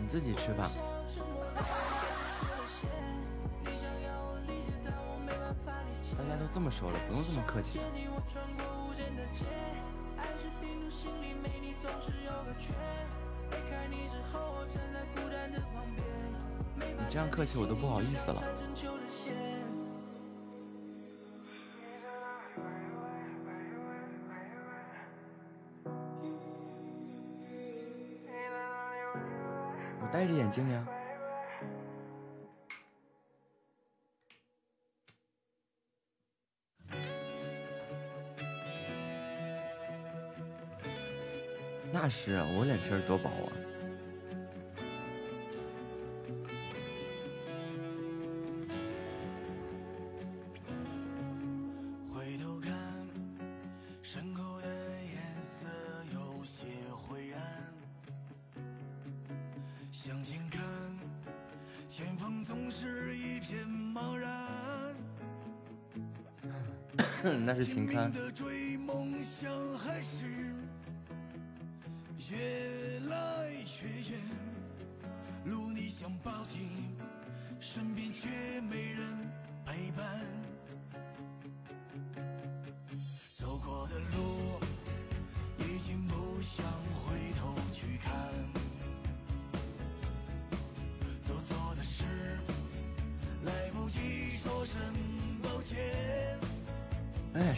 [0.00, 0.70] 你自己吃吧。
[6.16, 7.78] 大家都这么说了，不用这么客气。
[13.50, 16.37] 离开你之后，我站在孤单的旁边。
[16.80, 18.42] 你这样客气，我都不好意思了。
[30.00, 30.86] 我戴着眼镜呀。
[41.90, 43.52] 那是啊，我脸皮多薄啊。
[67.68, 68.10] 行开。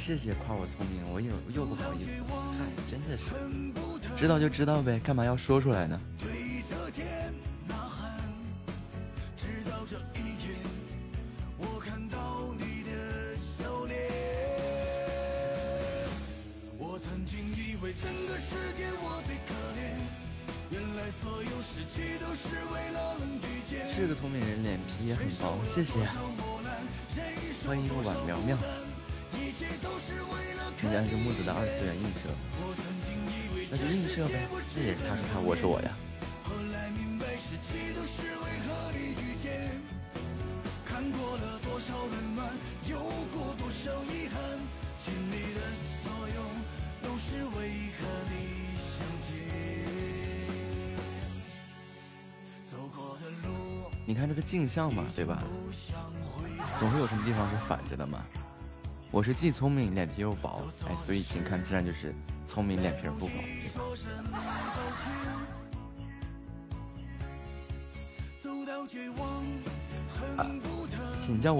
[0.01, 2.11] 谢谢夸我聪明，我又又不好意思，
[2.59, 6.01] 嗨，真的是，知道就知道呗，干嘛要说出来呢？
[34.21, 35.97] 那就映射呗，这也是他是他，我是我呀。
[36.45, 39.73] 后来明白失去都是为和你遇见，
[40.85, 42.53] 看过了多少温暖，
[42.85, 42.99] 有
[43.33, 44.61] 过多少遗憾，
[44.99, 45.61] 经历的
[46.05, 46.41] 所有
[47.03, 49.31] 都是为和你相见。
[52.71, 55.43] 走过的路你看这个镜像嘛，对吧？
[56.79, 58.23] 总会有什么地方是反着的嘛。
[59.11, 62.15] 我是既聪明脸皮又薄，哎，所以请看自然就是
[62.47, 63.33] 聪明脸皮儿不薄。
[71.41, 71.57] 经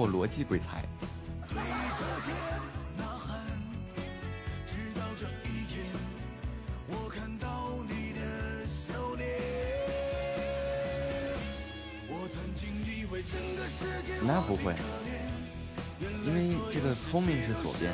[12.85, 14.75] 以为整个世界那不会，
[16.25, 17.91] 因为这个聪明是左边，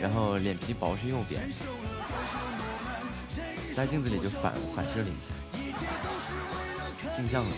[0.00, 1.50] 然后脸皮薄是右边，
[3.76, 5.34] 在镜子里就反反射了一下，
[7.16, 7.50] 镜像了。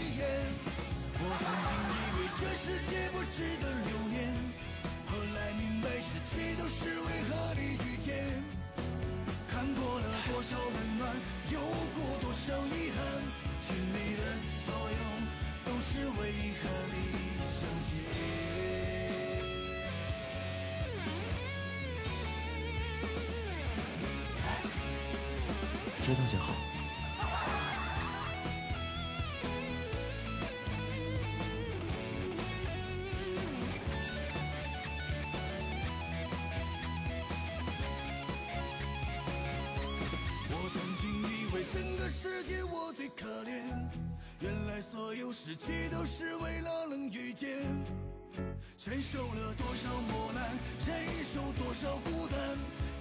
[48.85, 50.45] 承受了多少磨难，
[50.87, 52.39] 忍受多少孤单，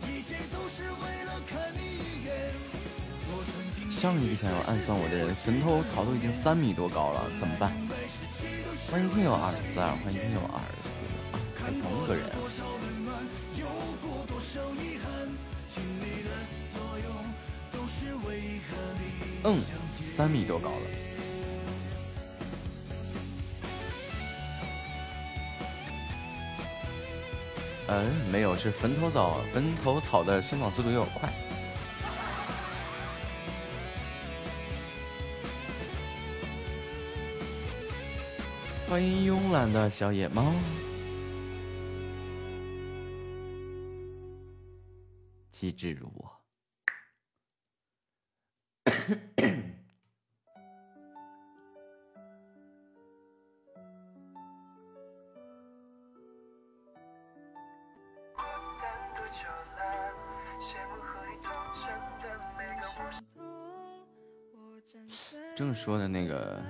[0.10, 2.54] 一切都是为了看你一眼。
[3.28, 7.74] 我曾经上一个想要暗算我的人，坟头草都已经三米多高了，怎么办？
[8.90, 10.88] 欢迎听友二四二，欢迎听友二四，
[11.62, 12.32] 还同一个人
[19.44, 19.60] 嗯，
[20.16, 21.03] 三米多高了。
[27.96, 31.32] 嗯，没有，是坟头草，坟头草的生长速度有点快。
[38.90, 40.52] 欢迎慵懒的小野猫，
[45.52, 46.23] 机智如我。
[65.84, 66.62] 说的那个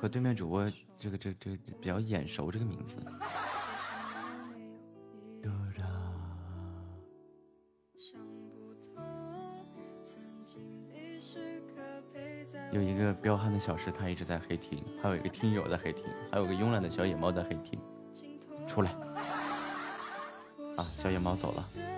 [0.00, 2.96] 和对面主播这个这这个比较眼熟这个名字。
[12.72, 17.80] 有一个彪悍的小师他一直在黑厅，还有一个听友在黑厅，还有个慵懒的小野猫在黑厅。
[18.68, 18.92] 出来！
[20.76, 21.91] 啊，小野猫走了。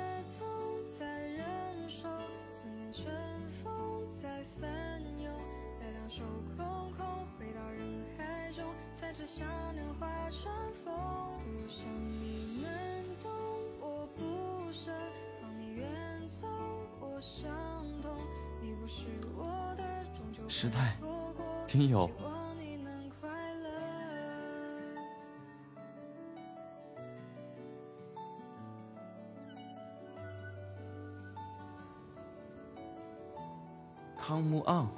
[34.66, 34.93] are.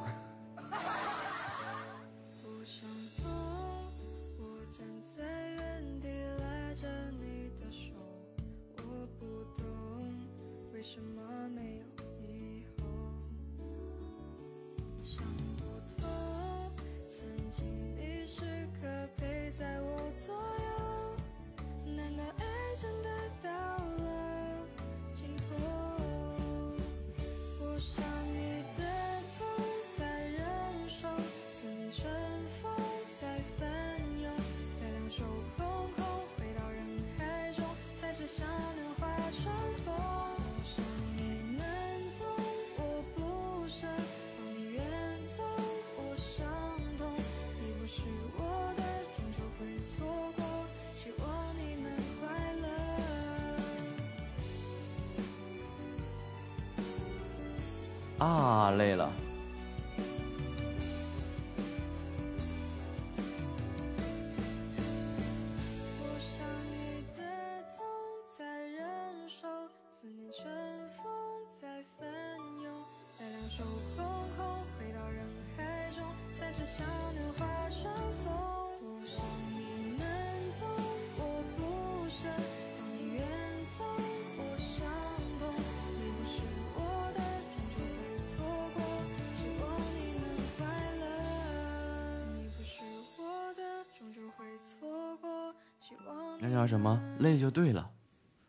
[96.38, 97.00] 那叫什么？
[97.20, 97.88] 累就对了。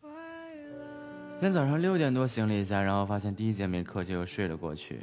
[0.02, 5.00] 今天早上六点多醒了一下然后发现第一节没课就又睡了过去。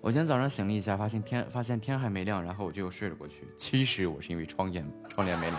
[0.00, 3.46] 我今天早上醒了一下发现天发现天还没亮然后我就又睡了过去。
[3.58, 5.58] 其实我是因为窗帘窗帘没拉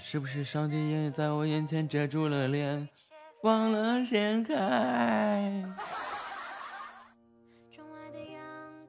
[0.00, 2.88] 是不是上帝也在我眼前遮住了脸，
[3.42, 4.54] 忘了掀开？
[7.70, 8.40] 窗外的阳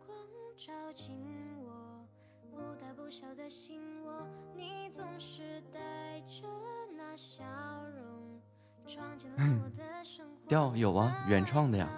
[0.06, 0.18] 光
[0.56, 1.16] 照进
[1.60, 2.06] 我。
[2.52, 5.80] 不大不小的心窝，你总是带
[6.22, 6.48] 着
[6.96, 7.44] 那笑
[7.96, 8.42] 容，
[8.88, 10.76] 闯进了我的生活。
[10.78, 11.90] 有啊，原创的呀。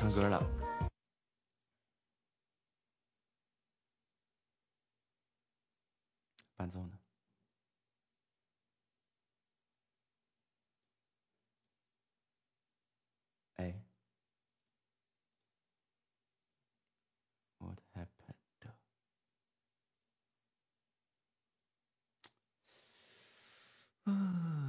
[0.00, 0.40] 唱歌了。
[6.56, 6.98] 伴奏呢？
[13.56, 13.82] 哎
[17.58, 18.72] ，What happened？
[24.06, 24.59] 嗯。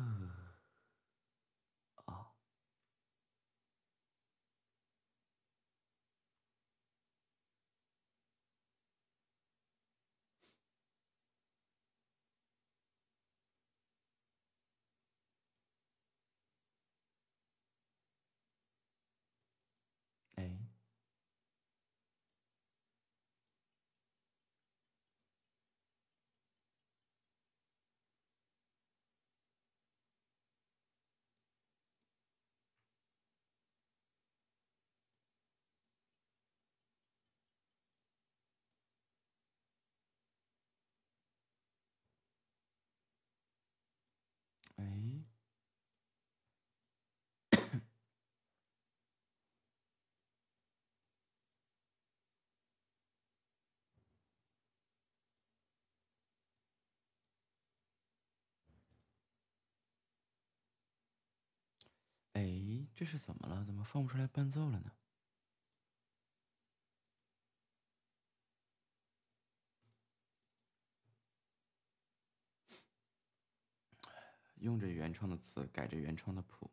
[63.02, 63.66] 这是怎么了？
[63.66, 64.92] 怎么放不出来伴奏了呢？
[74.58, 76.70] 用着原创的词，改着原创的谱。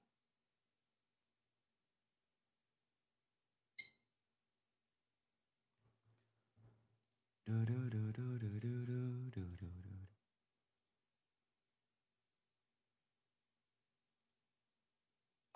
[7.46, 8.37] 嘟嘟嘟嘟。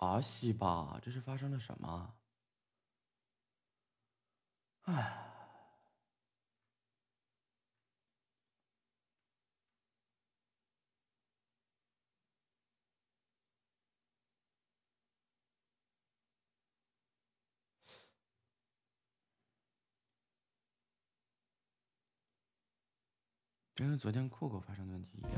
[0.03, 2.13] 阿西吧，这是发生了什么？
[4.83, 5.19] 唉。
[23.75, 25.31] 就跟昨天酷狗发生的问题一样。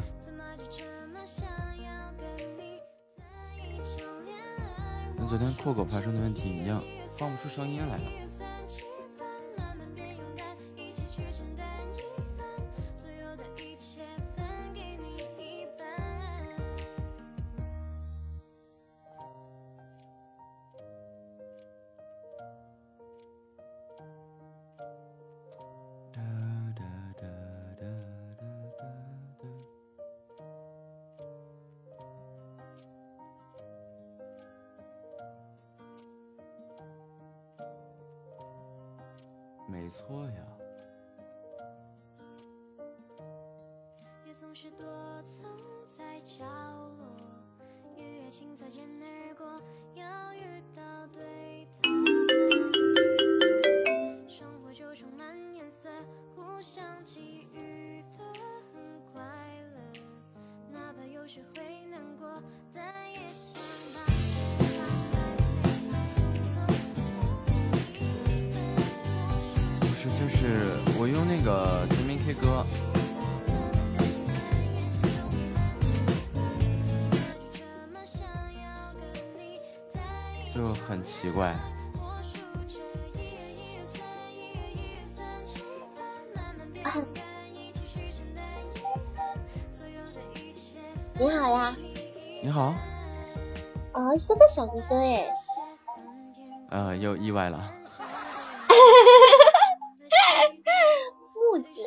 [5.27, 6.83] 昨天酷狗发生的问题一样，
[7.17, 8.24] 放不出声音来了。
[94.55, 95.27] 小哥哥哎，
[96.69, 97.73] 呃，又意外了。
[101.33, 101.81] 木子，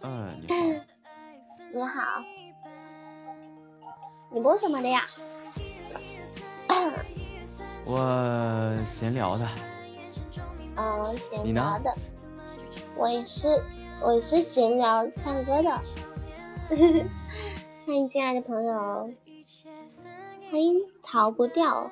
[0.00, 0.56] 嗯，你好，
[1.74, 2.22] 你好，
[4.30, 5.02] 你播什么的呀？
[7.84, 9.46] 我闲聊的。
[10.76, 11.94] 哦，闲聊的。
[12.96, 13.62] 我也是，
[14.00, 15.82] 我也是闲聊唱歌的。
[17.84, 19.10] 欢迎进来的朋友，
[20.50, 20.80] 欢迎。
[21.02, 21.90] 逃不掉。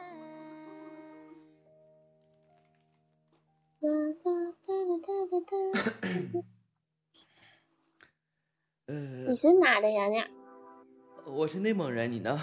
[9.26, 10.28] 你是哪的人呀？
[11.26, 12.40] 我是内蒙人，你呢？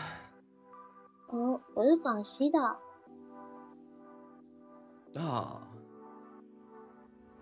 [1.29, 2.59] 哦，我是广西的。
[5.15, 5.67] 啊，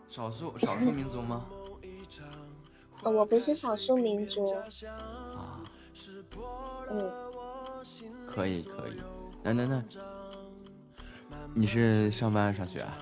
[0.10, 1.48] 少数少数民族吗？
[3.04, 4.46] 我不是少数民族。
[4.88, 5.64] 啊。
[6.91, 7.29] 嗯。
[8.30, 9.02] 可以可以。
[9.44, 9.84] 那那那，
[11.54, 12.98] 你是上班上学啊？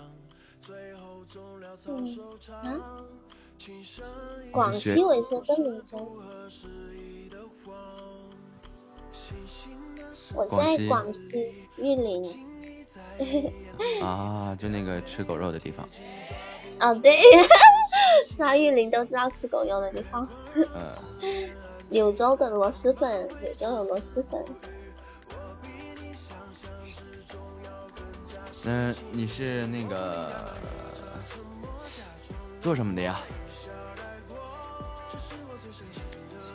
[1.88, 2.18] 嗯
[2.64, 3.04] 啊，
[4.52, 6.18] 广西卫生跟林中。
[10.34, 11.22] 我在广西
[11.78, 12.46] 玉林。
[14.02, 15.88] 啊，就那个吃狗肉的地方。
[16.80, 17.20] 哦，对，
[18.38, 20.28] 到玉林都知道吃狗肉的地方。
[21.22, 21.50] 嗯。
[21.90, 24.44] 柳州的螺蛳粉，柳州有螺蛳粉。
[28.66, 30.54] 嗯，你是那个
[32.60, 33.20] 做什么的呀？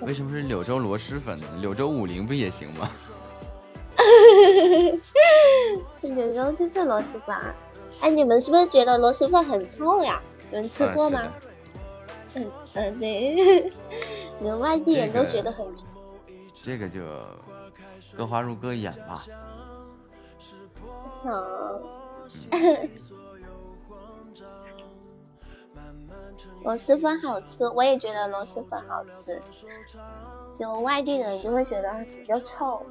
[0.03, 1.47] 为什么是柳州螺蛳粉呢？
[1.61, 2.91] 柳州五菱不也行吗？
[6.03, 7.37] 柳州就是螺蛳粉。
[8.01, 10.21] 哎，你们是不是觉得螺蛳粉很臭呀？
[10.51, 11.23] 有人吃过吗？
[12.35, 13.71] 嗯嗯，对，
[14.41, 15.87] 你们外地人都觉得很臭。
[16.55, 17.01] 这个就
[18.17, 19.25] 各花入各眼吧。
[21.25, 21.81] 好。
[26.65, 29.43] 螺蛳粉好吃，我也觉得螺蛳粉好吃。
[30.57, 32.87] 就外地人就会觉得比较臭。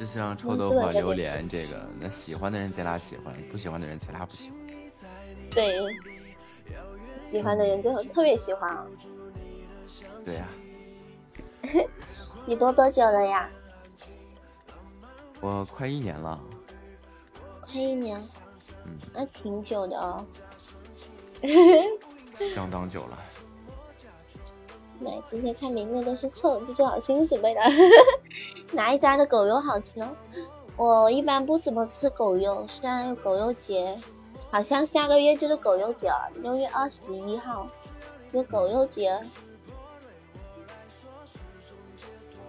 [0.00, 4.58] 就像臭豆腐、榴莲这个，那喜欢的人贼拉喜欢，不喜欢的人贼拉不喜欢。
[5.50, 5.78] 对，
[7.20, 8.84] 喜欢的人就特别喜欢。
[10.24, 10.48] 对呀。
[12.46, 13.48] 你播多久了呀？
[15.42, 16.40] 我快一年了。
[17.60, 18.22] 快一年，
[18.86, 20.24] 嗯，那挺久的哦，
[22.54, 23.18] 相当久了。
[25.00, 27.60] 对，之前看名字都是臭，就做好心理准备的。
[28.72, 30.16] 哪一家的狗肉好吃呢？
[30.76, 33.98] 我一般不怎么吃狗肉，虽然有狗肉节，
[34.50, 37.66] 好像下个月就是狗肉节了，六月二十一号，
[38.30, 39.20] 是狗肉节。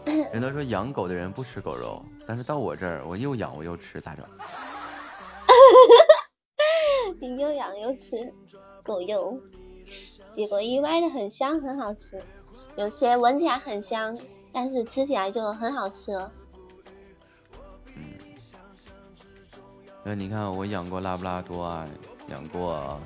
[0.06, 4.26] 人都说养狗的人不吃狗肉，但是到我这儿，我又养我又吃，咋整？
[7.20, 8.34] 你又养又吃
[8.84, 9.40] 狗肉，
[10.32, 12.22] 结果意外的很香，很好吃。
[12.76, 14.18] 有些闻起来很香，
[14.52, 16.32] 但是吃起来就很好吃了。
[20.04, 21.88] 那你看，我养过拉布拉多啊，
[22.28, 23.00] 养过，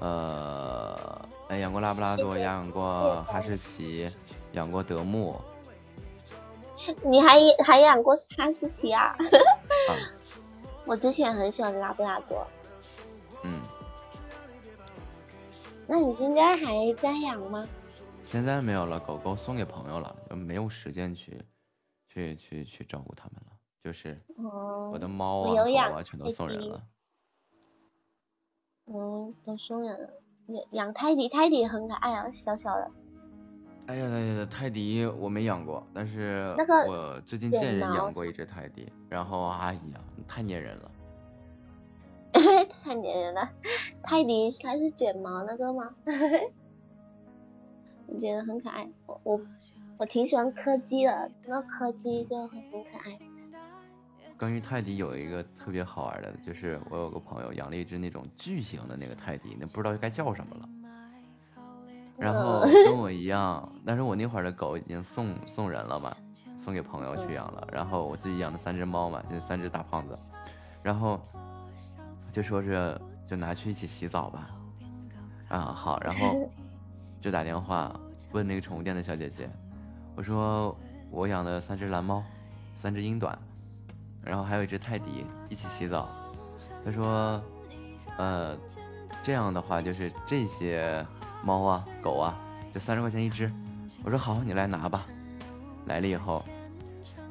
[0.00, 4.08] 呃，哎，养过拉布拉多，养过哈士奇，
[4.52, 5.34] 养过德牧。
[7.04, 9.16] 你还还养过哈士奇啊？
[10.86, 12.46] 我之前很喜欢拉布拉多。
[13.42, 13.60] 嗯。
[15.86, 17.66] 那你现在还在养吗？
[18.22, 21.40] 现在没有了，狗狗送给朋友了，没有时间去，
[22.08, 23.52] 去去去照顾它们了。
[23.82, 24.18] 就是
[24.92, 26.82] 我的猫啊、狗啊，全都送人了。
[28.86, 30.08] 嗯，都送人了。
[30.72, 32.90] 养泰迪，泰迪很可爱啊，小小的。
[33.86, 40.90] 哎呀，哎呀，泰迪我没养过，但是那个我最近见人养过一只泰迪，然后哎呀，太粘人了。
[42.82, 43.48] 太粘人了，
[44.02, 45.94] 泰迪它是卷毛那个吗？
[48.06, 49.40] 我觉得很可爱，我我
[49.98, 53.18] 我挺喜欢柯基的，那柯基就很可爱。
[54.36, 60.68] 关于泰迪有一个特别好玩的，就是我有个朋友养了一只那种巨型的那个泰迪，那不知道该叫什么了。
[62.16, 66.16] 然后跟我一样，但是我那会儿的狗已经送送人了嘛，
[66.56, 67.66] 送给朋友去养了。
[67.72, 70.16] 然后我自己养的三只猫嘛，就三只大胖子，
[70.82, 71.20] 然后
[72.30, 74.48] 就说是就拿去一起洗澡吧。
[75.48, 76.48] 啊好，然后
[77.20, 77.92] 就打电话
[78.32, 79.50] 问那个宠物店的小姐姐，
[80.14, 80.76] 我说
[81.10, 82.22] 我养的三只蓝猫，
[82.76, 83.36] 三只英短，
[84.22, 86.08] 然后还有一只泰迪一起洗澡。
[86.84, 87.42] 她说，
[88.18, 88.56] 呃，
[89.22, 91.04] 这样的话就是这些。
[91.44, 92.34] 猫啊，狗啊，
[92.72, 93.52] 就三十块钱一只。
[94.02, 95.06] 我说好，你来拿吧。
[95.86, 96.42] 来了以后，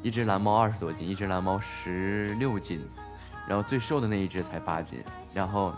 [0.04, 2.80] 一只蓝猫二十多斤，一只蓝猫十六斤，
[3.48, 5.04] 然后最瘦的那一只才八斤，
[5.34, 5.74] 然后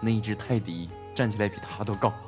[0.00, 2.12] 那一只泰迪站起来比它都高。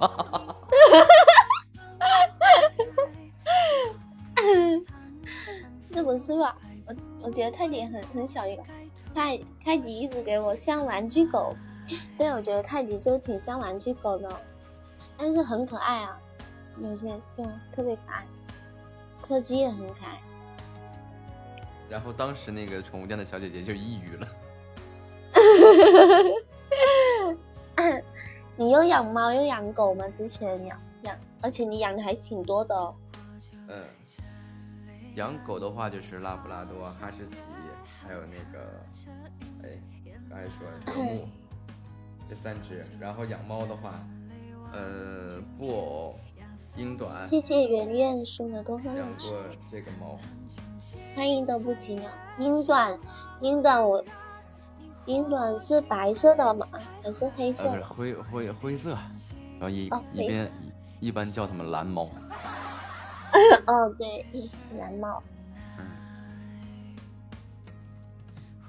[5.88, 6.56] 那不是吧？
[6.86, 8.62] 我我觉得泰迪很很小一个，
[9.14, 11.54] 泰泰迪一直给我像玩具狗。
[12.18, 14.28] 对，我觉得泰迪就挺像玩具狗的。
[15.22, 16.18] 但是很可爱啊，
[16.78, 18.26] 有些就特别可爱，
[19.22, 20.20] 柯基也很可爱。
[21.88, 24.26] 然后当时那个宠物店的小姐姐就抑郁了。
[28.56, 30.04] 你又养猫又养狗吗？
[30.08, 32.92] 之前养养，而且你养的还挺多的哦。
[33.68, 33.78] 嗯，
[35.14, 37.36] 养狗的话就是拉布拉多、哈士奇，
[38.04, 38.58] 还有那个，
[39.62, 39.78] 哎，
[40.28, 41.28] 刚才说德牧，
[42.28, 42.84] 这三只。
[42.98, 43.94] 然后养猫的话。
[44.72, 46.14] 呃，布偶，
[46.76, 47.26] 英短。
[47.26, 48.90] 谢谢圆圆送的多少？
[48.94, 50.18] 养过这个猫。
[51.14, 52.10] 欢迎都不及鸟。
[52.38, 52.98] 英短，
[53.40, 54.02] 英短我，
[55.04, 56.66] 英短是白色的吗？
[57.02, 57.68] 还是黑色？
[57.68, 58.96] 不是灰灰灰色，
[59.58, 60.50] 然后一一边
[61.00, 62.08] 一般叫它们蓝猫。
[63.66, 64.24] 哦，对，
[64.78, 65.22] 蓝猫。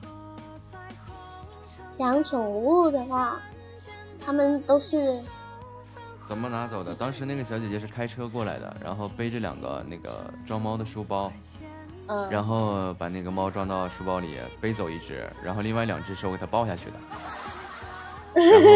[2.00, 3.40] 养宠物的话，
[4.20, 5.22] 他们都是。
[6.28, 6.94] 怎么拿走的？
[6.95, 11.32] 当时那个小姐姐是开车过来的，然后背着两个那个装猫的书包，
[12.08, 16.94] 嗯，然后把那个猫装到书包里，背走一只，然后另外两只是我给它抱下去的，
[18.41, 18.70] 然后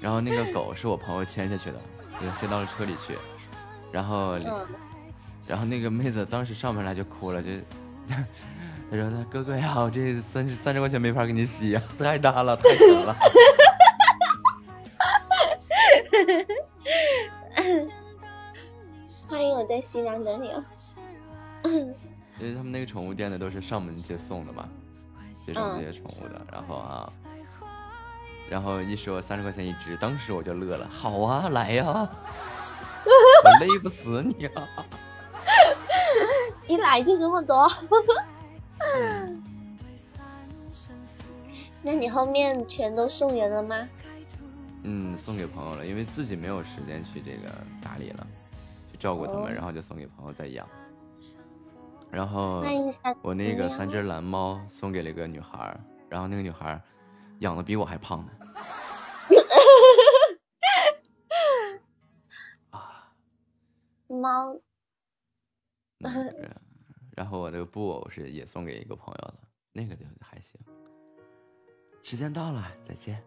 [0.00, 1.78] 然后那个狗是我朋友牵下去的，
[2.20, 3.18] 给它塞到了车里去，
[3.92, 4.38] 然后
[5.46, 7.48] 然后那个妹子当时上门来就哭了，就
[8.90, 13.14] 她说：“她哥哥呀，我这三三十块钱没法给你洗呀，太大了，太沉了。”
[19.28, 20.64] 欢迎我在西南等你哦！
[21.64, 21.94] 因
[22.46, 24.68] 为他们那个宠物店的都是上门接送的嘛，
[25.46, 26.40] 接送这些宠物的。
[26.50, 27.12] 然后啊，
[28.48, 30.88] 然后一说三十块钱一只，当时我就乐了。
[30.88, 32.08] 好啊，来呀，我
[33.64, 34.66] 勒不死你啊！
[36.66, 37.70] 一来就这么多，
[41.82, 43.88] 那你后面全都送人了吗？
[44.82, 47.52] 嗯，送给朋友了，因为自己没有时间去这个
[47.82, 48.26] 打理了，
[48.90, 50.66] 去照顾他们，然后就送给朋友再养。
[52.10, 52.64] 然后
[53.22, 55.78] 我那个三只蓝猫送给了一个女孩，
[56.08, 56.80] 然后那个女孩
[57.40, 58.32] 养的比我还胖呢。
[62.70, 63.12] 啊，
[64.08, 64.60] 猫。
[67.14, 69.34] 然后我那个布偶是也送给一个朋友了，
[69.72, 70.58] 那个就还行。
[72.02, 73.22] 时间到了，再见。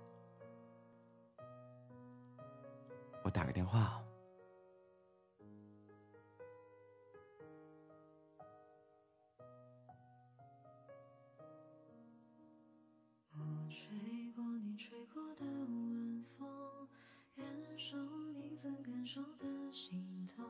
[3.24, 4.04] 我打个电话。
[13.32, 13.38] 我
[13.70, 16.88] 吹过你吹过的晚风，
[17.36, 17.46] 感
[17.78, 17.98] 受
[18.34, 20.44] 你曾感受的心痛。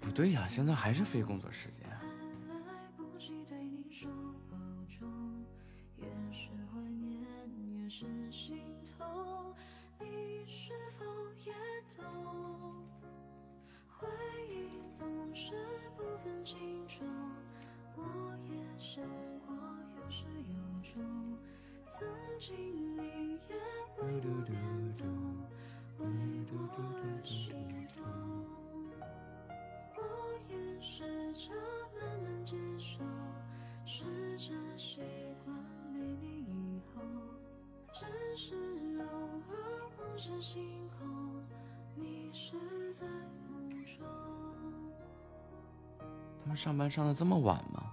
[0.00, 1.80] 不对呀，现在还是非工作时间。
[21.86, 22.06] 曾
[22.40, 22.56] 经
[22.96, 23.54] 你也
[24.02, 24.54] 为我感
[24.94, 25.00] 动，
[25.98, 26.04] 为
[26.50, 27.32] 我而心
[27.92, 28.02] 动。
[30.34, 31.04] 我也试
[31.34, 31.52] 着
[32.00, 33.04] 慢慢接受，
[33.84, 34.04] 试
[34.36, 35.00] 着习
[35.44, 35.56] 惯
[35.92, 37.00] 没你以后，
[37.92, 38.04] 只
[38.36, 38.56] 是
[38.98, 39.54] 偶尔
[39.96, 41.40] 望着星空，
[41.94, 42.56] 迷失
[42.92, 43.06] 在
[43.48, 44.04] 梦中。
[46.42, 47.83] 他们上班上的这么晚吗？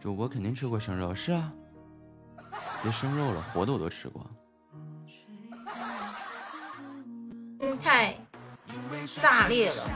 [0.00, 1.52] 主播肯定吃过生肉，是啊，
[2.82, 4.24] 别生肉了，活的我都吃过。
[7.58, 8.16] 这个太
[9.20, 9.90] 炸裂了。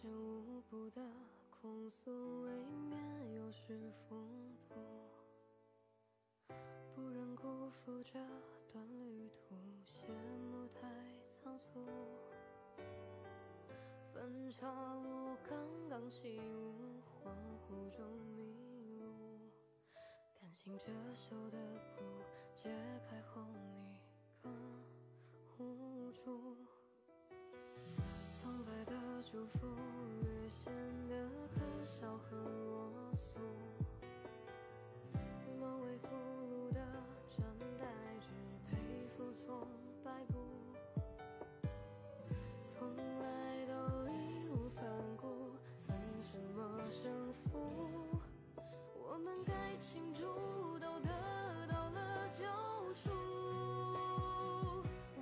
[0.00, 1.02] 于事无补的
[1.50, 2.50] 控诉，未
[2.88, 4.74] 免有失风度，
[6.94, 8.12] 不忍辜负这
[8.72, 9.54] 段旅途，
[9.84, 10.06] 谢
[10.50, 10.88] 幕太
[11.42, 11.84] 仓促。
[14.14, 15.58] 分岔路刚
[15.90, 17.30] 刚起舞，恍
[17.68, 19.04] 惚中迷路，
[20.40, 21.58] 感情遮羞的
[21.94, 22.04] 布
[22.54, 22.70] 解
[23.06, 24.48] 开后你
[25.58, 26.56] 更无助。
[29.32, 29.60] 祝福
[30.22, 30.72] 略显
[31.08, 31.14] 得
[31.54, 33.38] 可笑和啰嗦，
[35.60, 36.08] 沦为俘
[36.50, 36.80] 虏的
[37.36, 37.46] 战
[37.78, 37.86] 败，
[38.18, 38.26] 只
[38.68, 38.76] 配
[39.16, 39.68] 服从
[40.02, 40.34] 摆布，
[42.60, 43.72] 从来都
[44.08, 44.82] 义无反
[45.16, 45.52] 顾，
[45.86, 48.18] 分什么胜负？
[48.98, 50.24] 我们该庆祝
[50.80, 51.08] 都得
[51.68, 52.42] 到了救
[52.94, 53.10] 赎。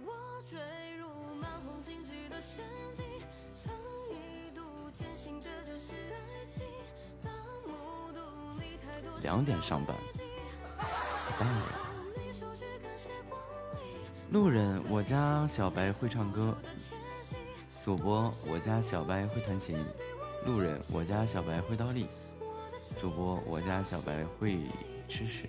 [0.03, 2.41] 我坠入满红荆棘的
[9.21, 9.95] 两点上班，
[10.79, 11.67] 太棒了。
[12.17, 13.39] 你说句感谢光
[13.79, 16.57] 临，路人，我家小白会唱歌。
[17.85, 19.85] 主播，我家小白会弹琴。
[20.47, 22.07] 路人，我家小白会倒立。
[23.01, 24.61] 主播，我家小白会
[25.09, 25.49] 吃屎。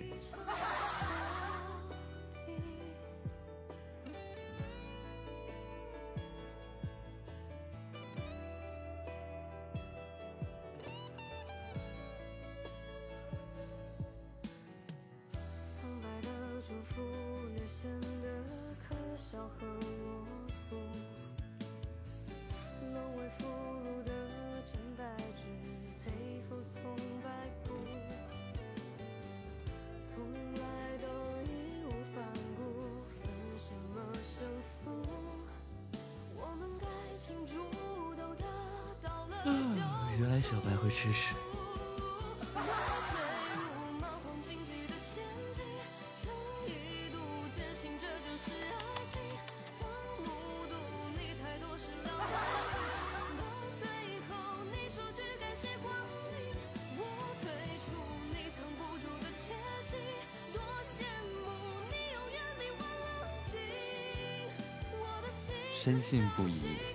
[66.10, 66.89] 信不疑。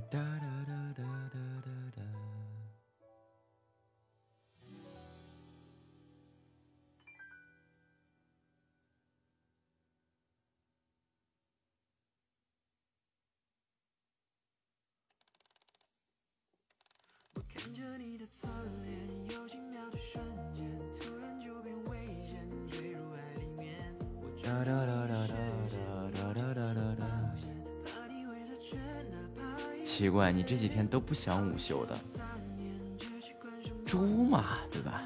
[0.00, 1.02] 哒哒哒哒
[1.32, 2.02] 哒哒哒。
[17.32, 18.48] 我看着你的侧
[18.84, 20.22] 脸，有几秒的瞬
[20.54, 23.94] 间，突然就变危险，坠入爱里面。
[24.20, 24.95] 我找到。
[29.96, 31.98] 奇怪，你这几天都不想午休的，
[33.86, 35.02] 猪嘛，对吧？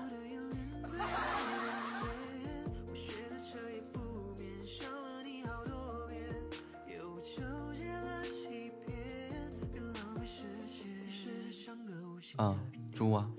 [12.36, 12.58] 啊，
[12.92, 13.30] 猪啊！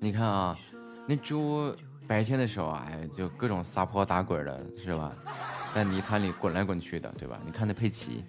[0.00, 0.58] 你看啊，
[1.06, 1.72] 那猪
[2.08, 5.14] 白天的时候啊，哎，就各种撒泼打滚的，是吧？
[5.74, 7.38] 在泥潭里滚来滚去的对吧？
[7.44, 8.24] 你看那佩奇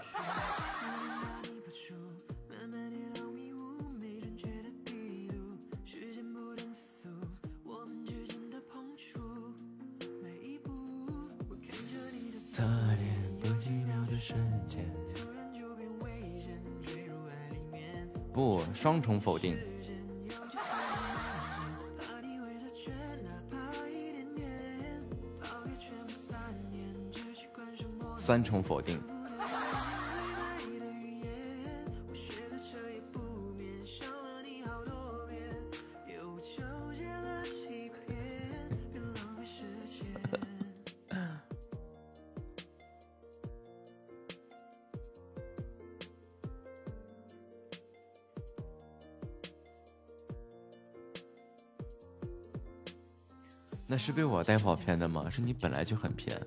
[55.41, 56.39] 你本来就很偏。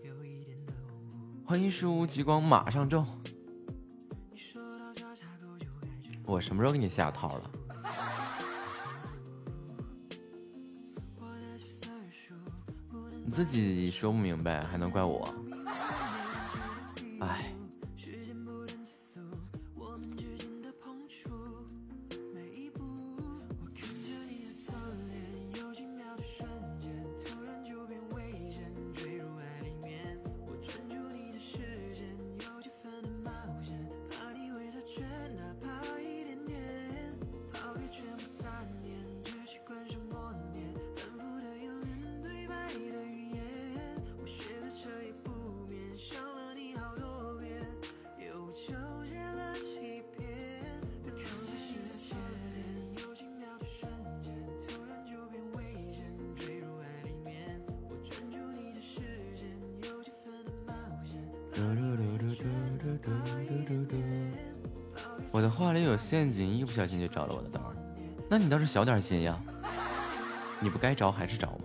[1.44, 3.06] 欢迎十五极光马上中。
[6.24, 7.50] 我什么时候给你下套了？
[13.24, 15.26] 你自己说不明白还能怪我？
[68.68, 69.34] 小点心呀，
[70.60, 71.64] 你不该找还是找吗？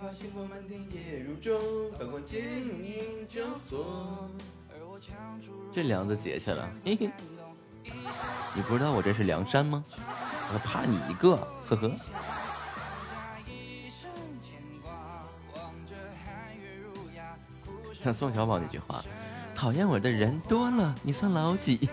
[0.00, 1.58] 万箭齐发，星光满天夜如钟，
[1.98, 4.28] 刀光剑影交错。
[4.70, 7.10] 而我强出如这梁子结下了，嘿嘿。
[8.54, 9.84] 你不知道我这是梁山吗？
[10.52, 11.90] 我怕你一个，呵呵。
[17.92, 19.02] 像 宋小宝那句话，
[19.54, 21.88] 讨厌我的人多了，你算老几？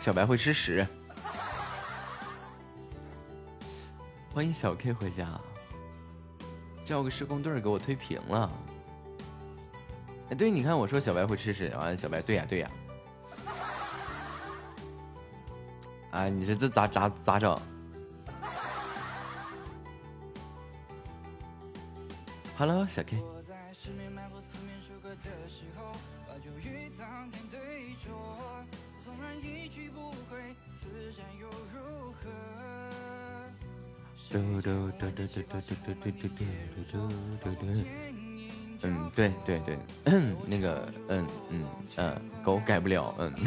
[0.00, 0.86] 小白会吃屎。
[4.32, 5.38] 欢迎小 K 回家，
[6.82, 8.50] 叫个施工队给我推平了。
[10.30, 12.70] 哎，对，你看我说小白会吃屎，完了小白对呀对呀。
[16.12, 17.60] 哎，你这这咋咋咋整
[22.56, 23.22] ？Hello，小 K。
[29.04, 32.24] 纵然一去不回，此战又如何？
[34.30, 34.68] 嘟嘟
[34.98, 36.30] 嘟嘟嘟嘟嘟嘟嘟嘟
[36.90, 36.92] 嘟
[37.42, 37.68] 嘟嘟嘟。
[38.82, 41.66] 嗯，对对对，嗯，那个，嗯嗯
[41.96, 43.34] 嗯，狗改不了，嗯。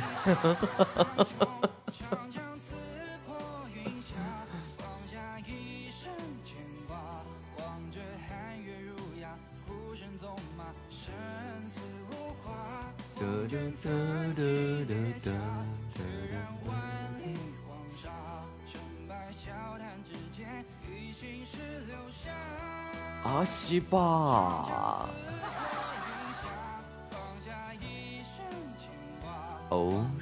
[23.80, 25.10] 长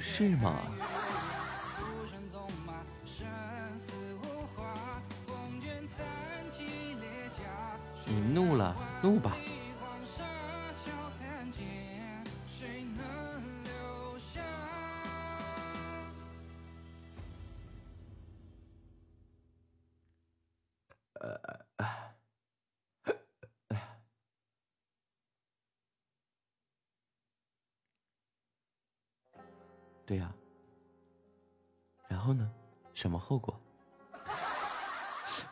[0.00, 0.71] 刺破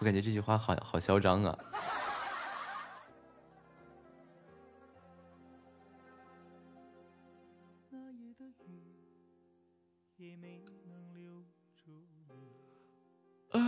[0.00, 1.58] 我感觉这句话好好嚣张啊！
[13.50, 13.58] 啊，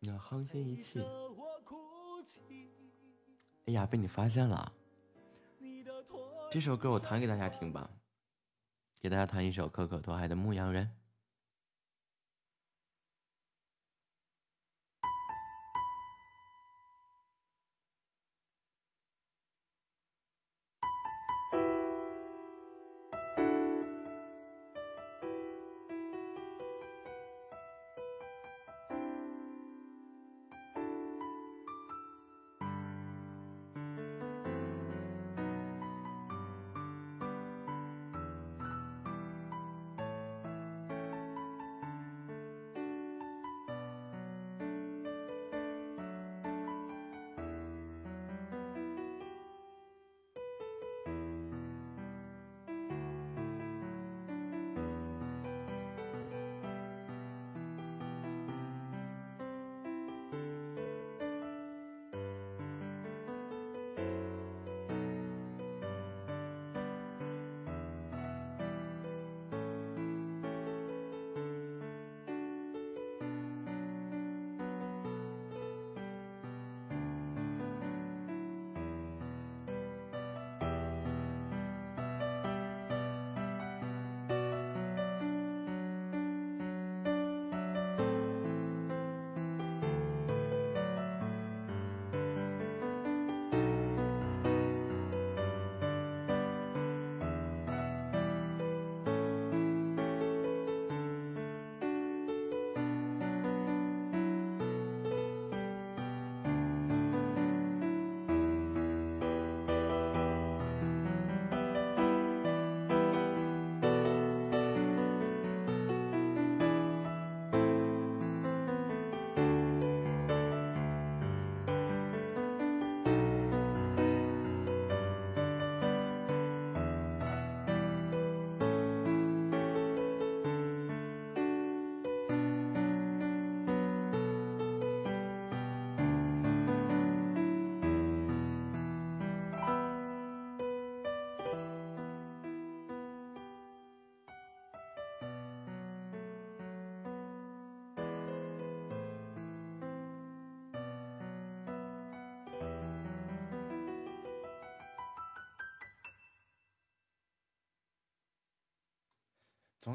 [0.00, 1.02] 那沆瀣一气。
[3.64, 4.70] 哎呀，被你发现了！
[6.50, 7.88] 这首歌我弹给大家听吧，
[9.00, 10.84] 给大家弹一首可可托海的《牧羊人》。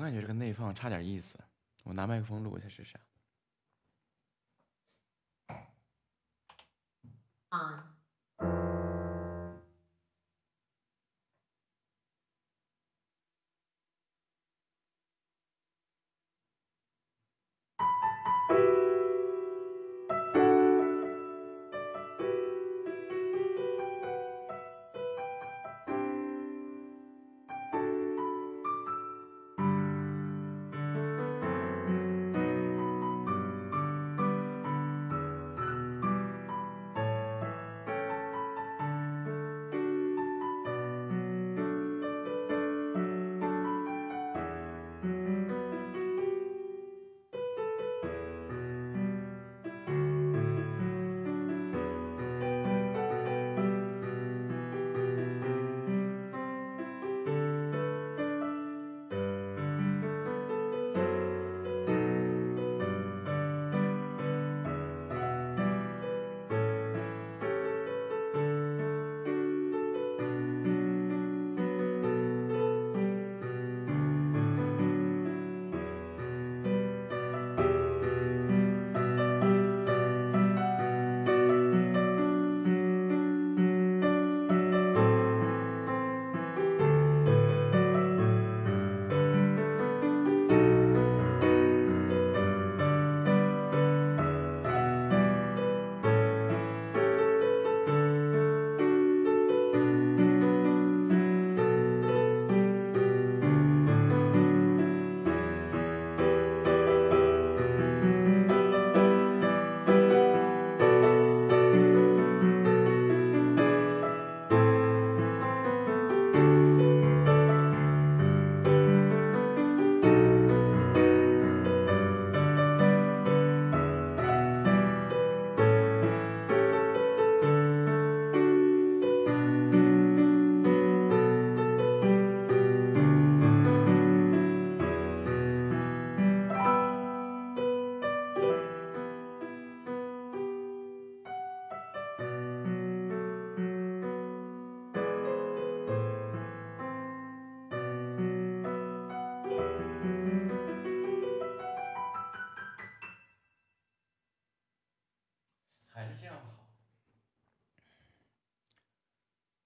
[0.04, 1.40] 感觉这个内放差点意思。
[1.84, 2.98] 我拿麦克风录一下试试。
[7.50, 7.94] 啊。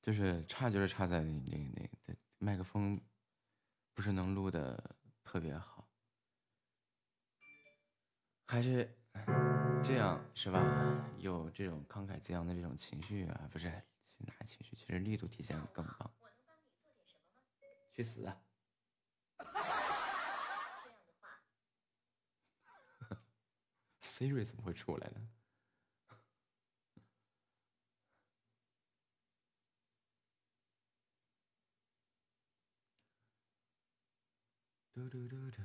[0.08, 2.98] 就是差，就是差在那那那麦克风
[3.94, 5.86] 不是能录的特别好，
[8.46, 8.90] 还是
[9.84, 10.62] 这样是吧？
[11.20, 13.68] 有这种慷慨激昂的这种情绪啊，不是
[14.20, 14.78] 哪情绪？
[14.78, 16.10] 其实力度体现更棒。
[17.94, 18.42] 去死啊！
[24.02, 25.30] Siri 怎么会出来呢？
[35.10, 35.62] 嘟嘟嘟。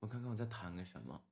[0.00, 1.22] 我看看我在弹个什么。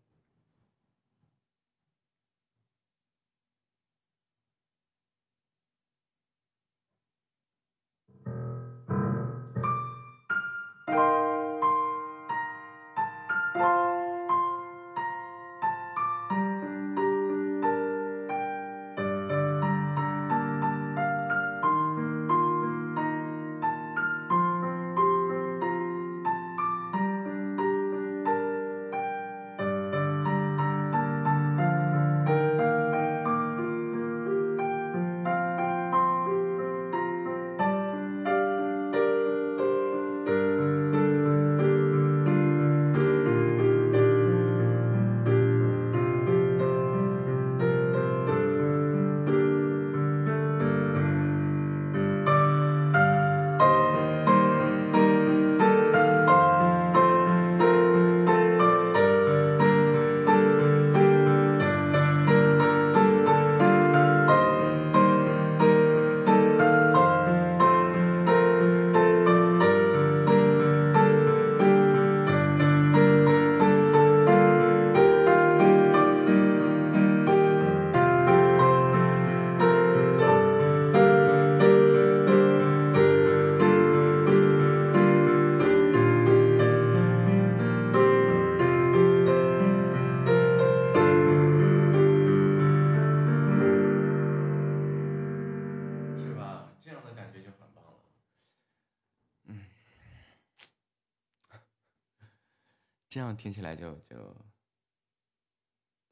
[103.46, 104.16] 听起来就就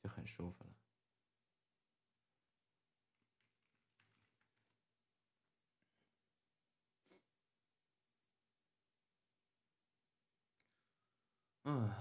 [0.04, 0.70] 就很舒服了。
[11.64, 11.92] 嗯，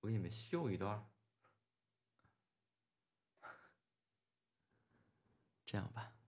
[0.00, 1.06] 我给你们秀一段
[5.66, 6.19] 这样吧。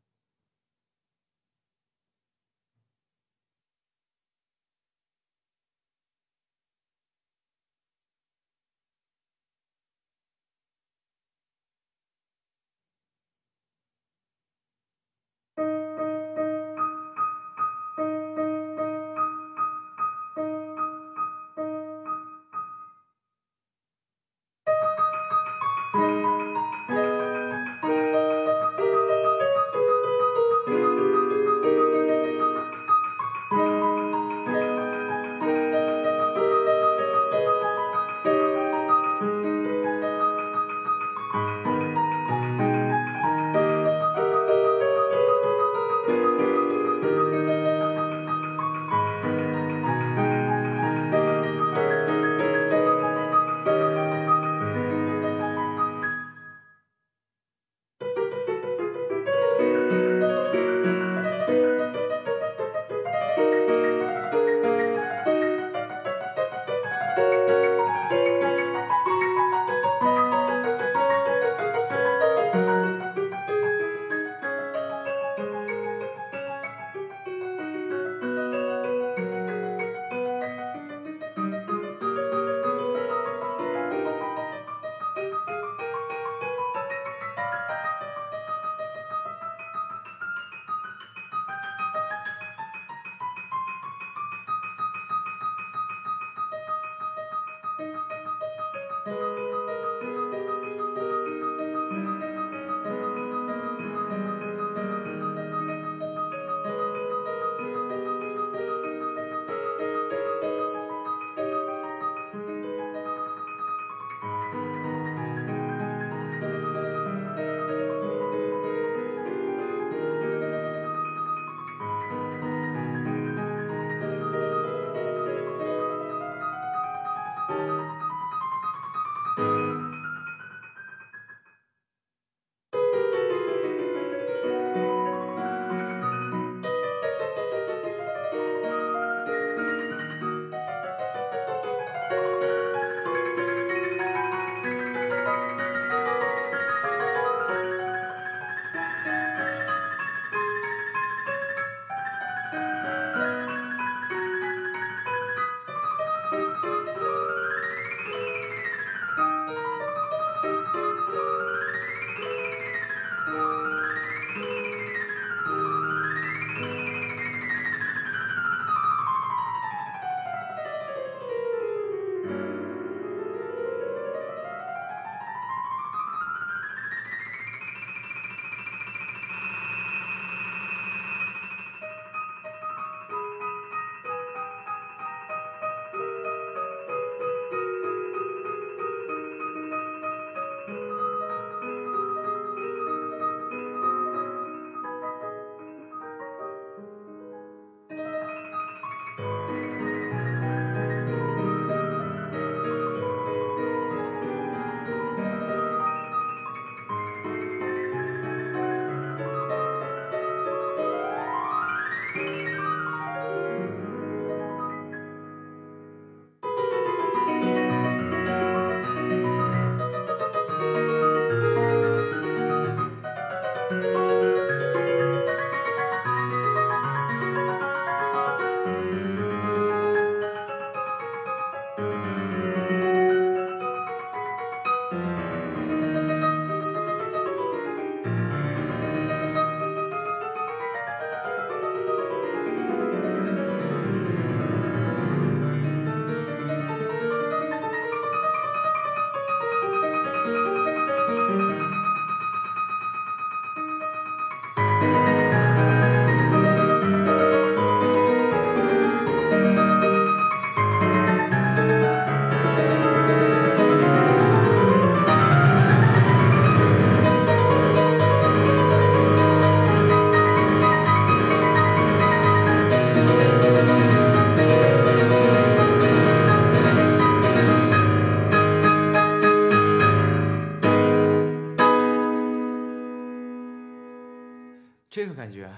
[285.13, 285.55] 个感觉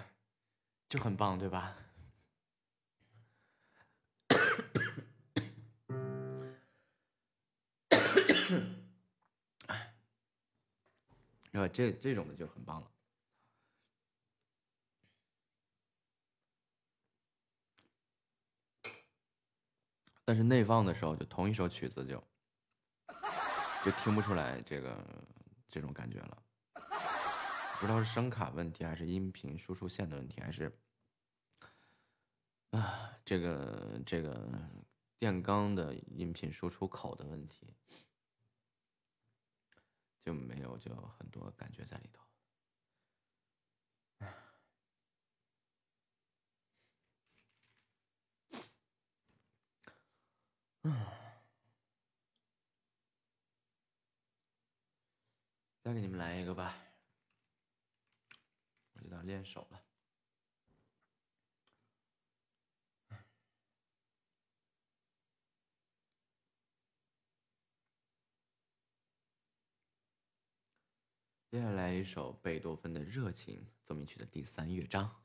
[0.89, 1.77] 就很棒，对吧？
[11.53, 11.69] 是 吧？
[11.73, 12.91] 这这种的就很棒了。
[20.25, 22.21] 但是内放的时候，就同一首曲子就
[23.85, 24.97] 就听不出来这个
[25.69, 26.44] 这种感觉了。
[27.85, 30.73] 不知道是声卡问题，还是音频输出线的问题，还是
[32.71, 34.51] 啊这个这个
[35.19, 37.75] 电缸的音频输出口的问题，
[40.25, 42.25] 就没有就很多感觉在里头。
[55.83, 56.84] 再给你们来一个吧。
[59.27, 59.83] 练手了。
[71.55, 75.24] 接下来一首贝多芬的《热情奏鸣曲》的第三乐章。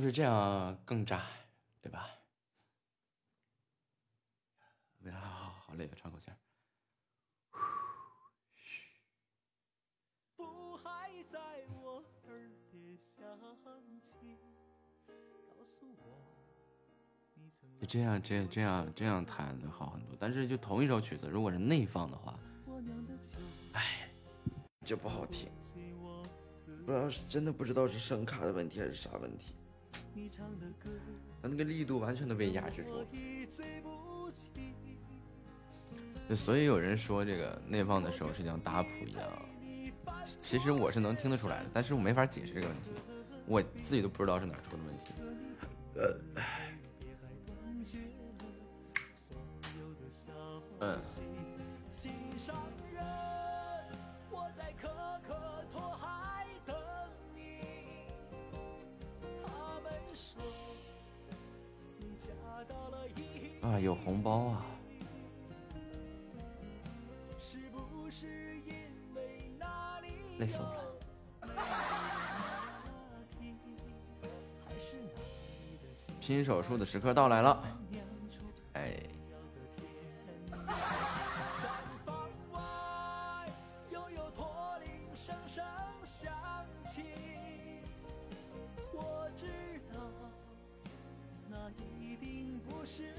[0.00, 1.26] 是不是这样更炸，
[1.82, 2.08] 对吧？
[5.12, 6.36] 好好好累啊，喘口气儿。
[10.34, 11.38] 父还在
[11.82, 13.38] 我耳边响
[14.00, 14.38] 起，
[17.86, 20.16] 这样，这这样这样弹的好很多。
[20.18, 22.40] 但是就同一首曲子，如果是内放的话，
[23.74, 24.10] 哎，
[24.82, 25.50] 就不好听。
[26.86, 29.54] 不知道是真的不知道是声卡的问题还是啥问题，
[31.42, 33.06] 他那个力度完全都被压制住了。
[36.36, 39.26] 所以有人说这个内放的时候是像打谱一样，
[40.40, 42.90] 其实我是能听得出来的，但是我没法解释这个问题，
[43.46, 45.12] 我自己都不知道是哪出的问题。
[45.96, 46.20] 呃，
[50.80, 50.98] 嗯。
[63.62, 64.66] 啊，有红包啊！
[67.38, 68.26] 是不是
[68.66, 68.74] 因
[69.14, 70.08] 为那里
[70.38, 70.84] 累死我了。
[76.20, 77.62] 拼手术的时刻到来了，
[78.74, 79.02] 哎，
[82.04, 83.48] 房外
[83.90, 85.64] 又有驼铃声声
[86.04, 86.32] 响
[86.94, 87.02] 起，
[88.92, 89.46] 我知
[89.92, 90.00] 道
[91.48, 91.68] 那
[91.98, 93.12] 一定不是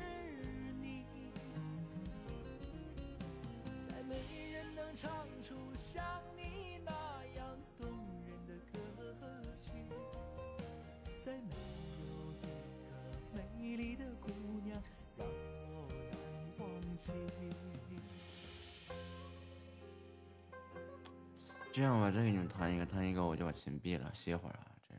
[4.92, 7.88] 能唱出像你那样动
[8.28, 8.78] 人的歌
[9.56, 9.72] 曲，
[11.18, 11.56] 再没
[12.02, 12.04] 有
[12.34, 12.48] 一个
[13.32, 14.30] 美丽的姑
[14.66, 14.84] 娘
[15.16, 16.20] 让我难
[16.60, 17.14] 忘记。
[21.72, 24.76] 这样吧，再给你们弹一个，弹一个我就把琴闭了，歇会儿啊。
[24.90, 24.96] 这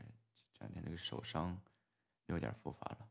[0.55, 1.55] 这两天这个手伤
[2.25, 3.07] 有点复发了。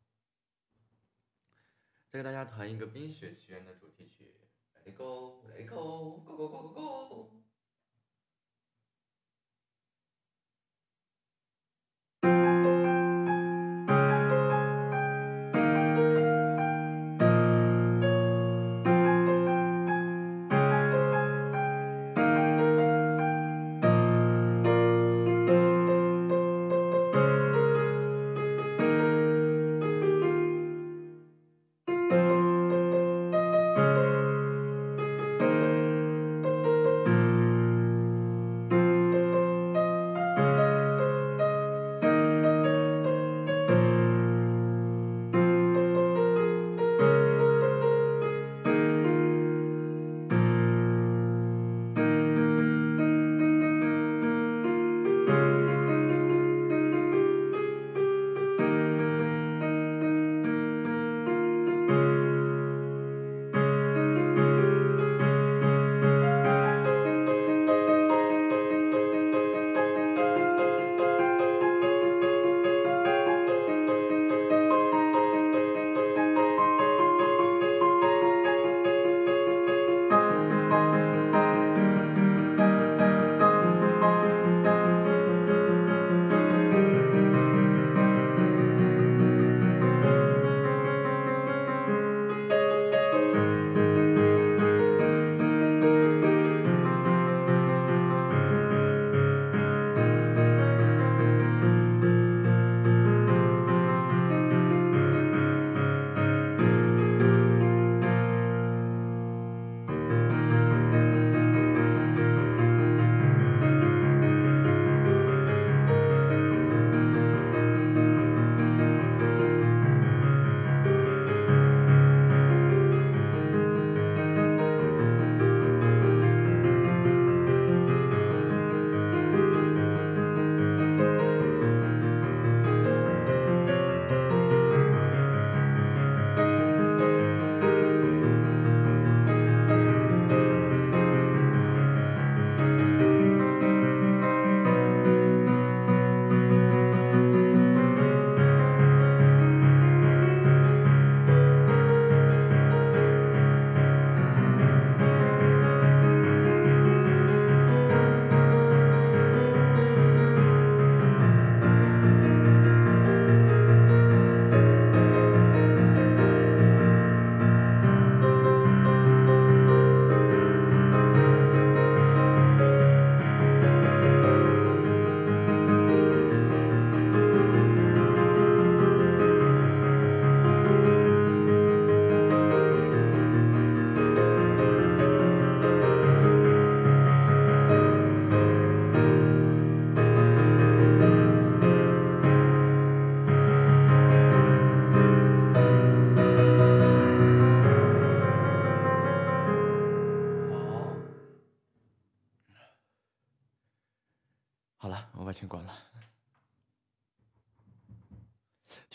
[2.11, 4.35] 再给大家弹一个《冰雪奇缘》的主题曲
[4.85, 6.83] ，Let it go，Let it go，Go go go go go。
[7.15, 7.42] 我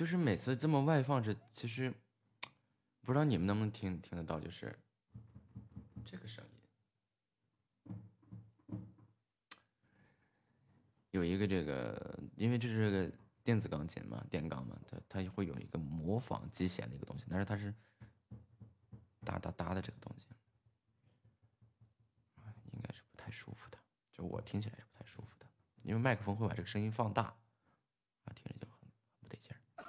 [0.08, 1.94] 就是每次这么外放着，其实
[3.02, 4.74] 不知道你们能不能听听得到，就是
[6.06, 6.42] 这个声
[8.70, 8.80] 音。
[11.12, 13.12] 有一个这个，因为这是个
[13.44, 17.76] 电子钢琴嘛，电钢嘛，它它会有一个模仿机弦的一个东西，但是它是
[19.26, 20.28] 哒哒哒的这个东西，
[22.72, 23.78] 应该是不太舒服的，
[24.14, 25.46] 就我听起来是不太舒服的，
[25.84, 27.24] 因为麦克风会把这个声音放大。
[28.24, 28.67] 啊，听着就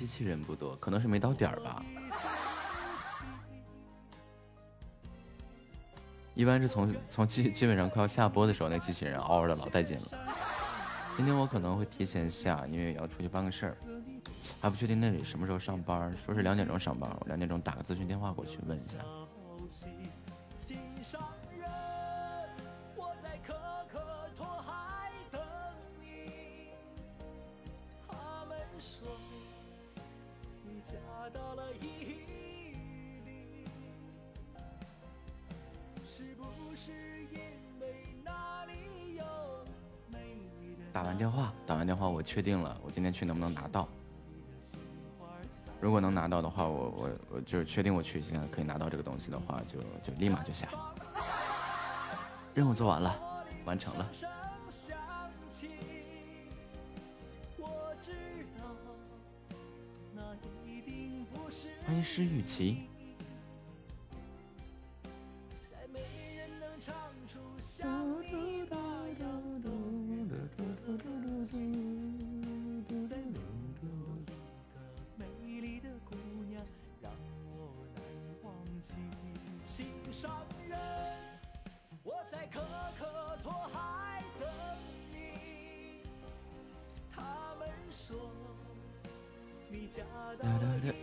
[0.00, 1.84] 机器人不多，可能是没到点儿吧。
[6.32, 10.06] 一般是从从基基本上快要下播的时候，那机器人嗷嗷的老带劲了。
[11.18, 13.76] 今天我可能会提前下，因为要出去办个事儿，
[14.58, 18.96] 还不确定那里什么时候上班，说是两点钟上班，我两点钟打个咨询电话过去问一下。
[31.32, 31.98] 到了一
[40.92, 43.88] 打完电话，打完电话，我确定了，我今天去能不能拿到？
[45.80, 50.68] 如果能拿到的话，我我我就是确定我去现在可以拿到这个东西的话，就就立马就下。
[52.52, 53.16] 任务做完了，
[53.64, 54.10] 完成了。
[61.90, 62.40] 欢迎施雨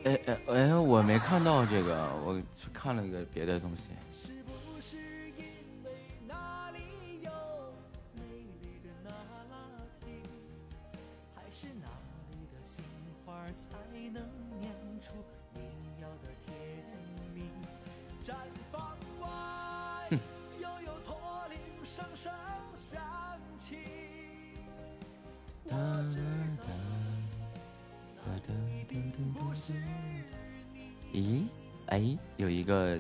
[0.04, 3.84] 哎哎哎，我没看到这个，我去看了个别的东西。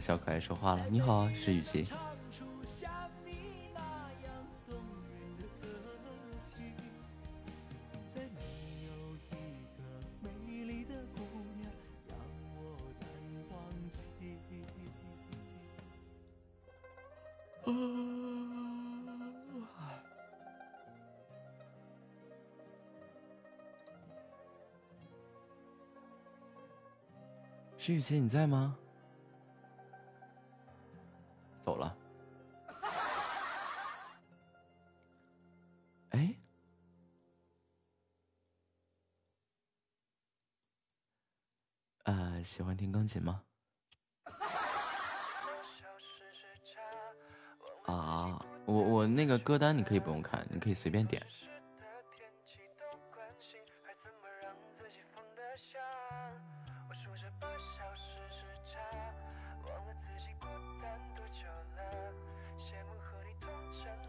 [0.07, 1.85] 小可爱说话了，你好，是雨琪。
[27.77, 28.77] 徐雨晴，你在吗？
[42.47, 43.41] 喜欢听钢琴吗？
[47.87, 51.21] 啊，我我那个歌单你可以不用看，你可以随便点。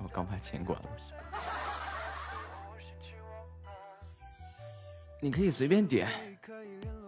[0.00, 0.88] 我刚把钱关了，
[5.20, 6.08] 你可以随便点，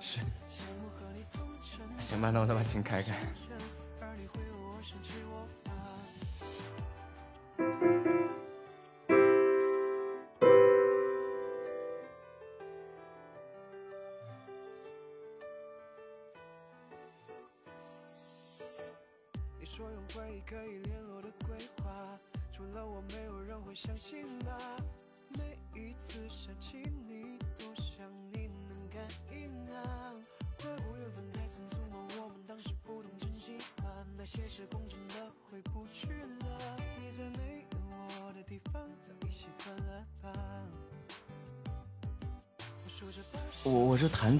[0.00, 0.20] 是。
[2.00, 3.14] 行吧，那我再把琴开开。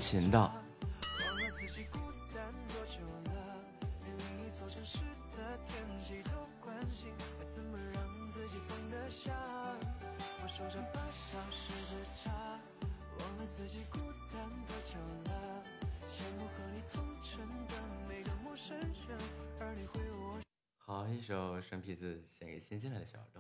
[0.01, 0.51] 琴的。
[20.79, 23.40] 好，一首生僻字献给新进来的小耳朵。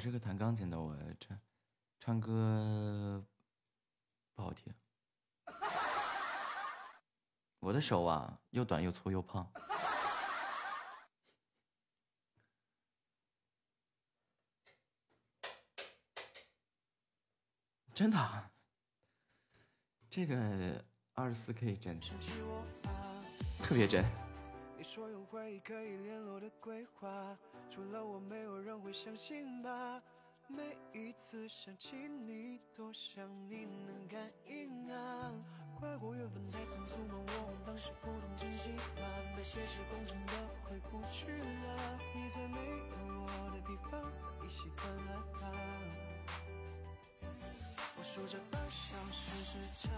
[0.00, 1.38] 是个弹钢琴的我唱
[2.00, 3.22] 唱歌
[4.34, 4.74] 不好听，
[7.58, 9.46] 我的手啊又短又粗又胖，
[17.92, 18.50] 真的，
[20.08, 20.82] 这个
[21.12, 22.00] 二十四 K 真
[23.62, 24.29] 特别真。
[24.80, 27.36] 你说用回忆可以联络的规划，
[27.68, 30.02] 除了我没有人会相信吧
[30.48, 35.34] 每一次想起你，多想你能感应啊！
[35.78, 37.14] 怪我缘分太仓促吗？
[37.28, 39.02] 我当时不懂珍惜吗？
[39.36, 40.32] 那些时光真的
[40.64, 41.98] 回不去了。
[42.14, 45.52] 你在没有我的地方，早已习惯了吧？
[47.98, 49.90] 我数着半小时时差，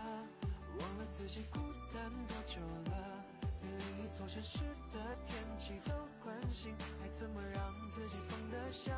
[0.80, 1.60] 忘了自己孤
[1.94, 2.60] 单多久
[2.90, 3.21] 了。
[3.62, 4.58] 连另一座城市
[4.92, 8.96] 的天气都关心，还怎么让自己放得下？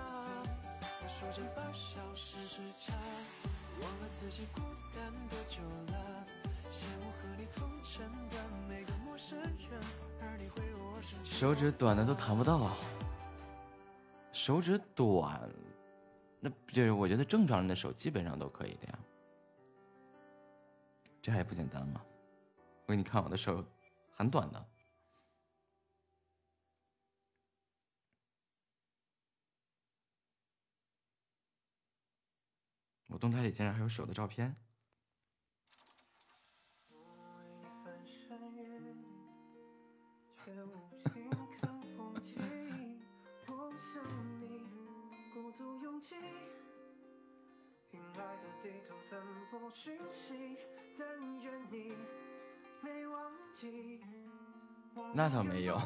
[1.03, 2.95] 我数着半小时时差，
[3.81, 4.61] 忘了自己孤
[4.95, 5.61] 单多久
[5.93, 6.27] 了。
[6.71, 8.37] 嫌我和你同城的
[8.69, 9.81] 每个陌生人，
[10.23, 11.35] 而你回我生气。
[11.37, 12.71] 手指短的都弹不到，
[14.33, 15.49] 手指短，
[16.41, 18.99] 那就是我觉得正常人的手基本上都可以的呀，
[21.23, 22.01] 这还不简单吗？
[22.87, 23.65] 我给你看我的手，
[24.15, 24.71] 很短的。
[33.07, 34.57] 我动态里竟然还有手的照片，
[37.85, 39.05] 翻山越岭，
[40.45, 41.31] 却无心
[41.61, 42.35] 看风景。
[43.47, 44.03] 我想
[44.41, 44.67] 你，
[45.33, 46.17] 孤独拥挤，
[47.89, 50.59] 凭爱的地图散播讯息，
[50.99, 51.95] 但愿你。
[55.13, 55.81] 那倒没有，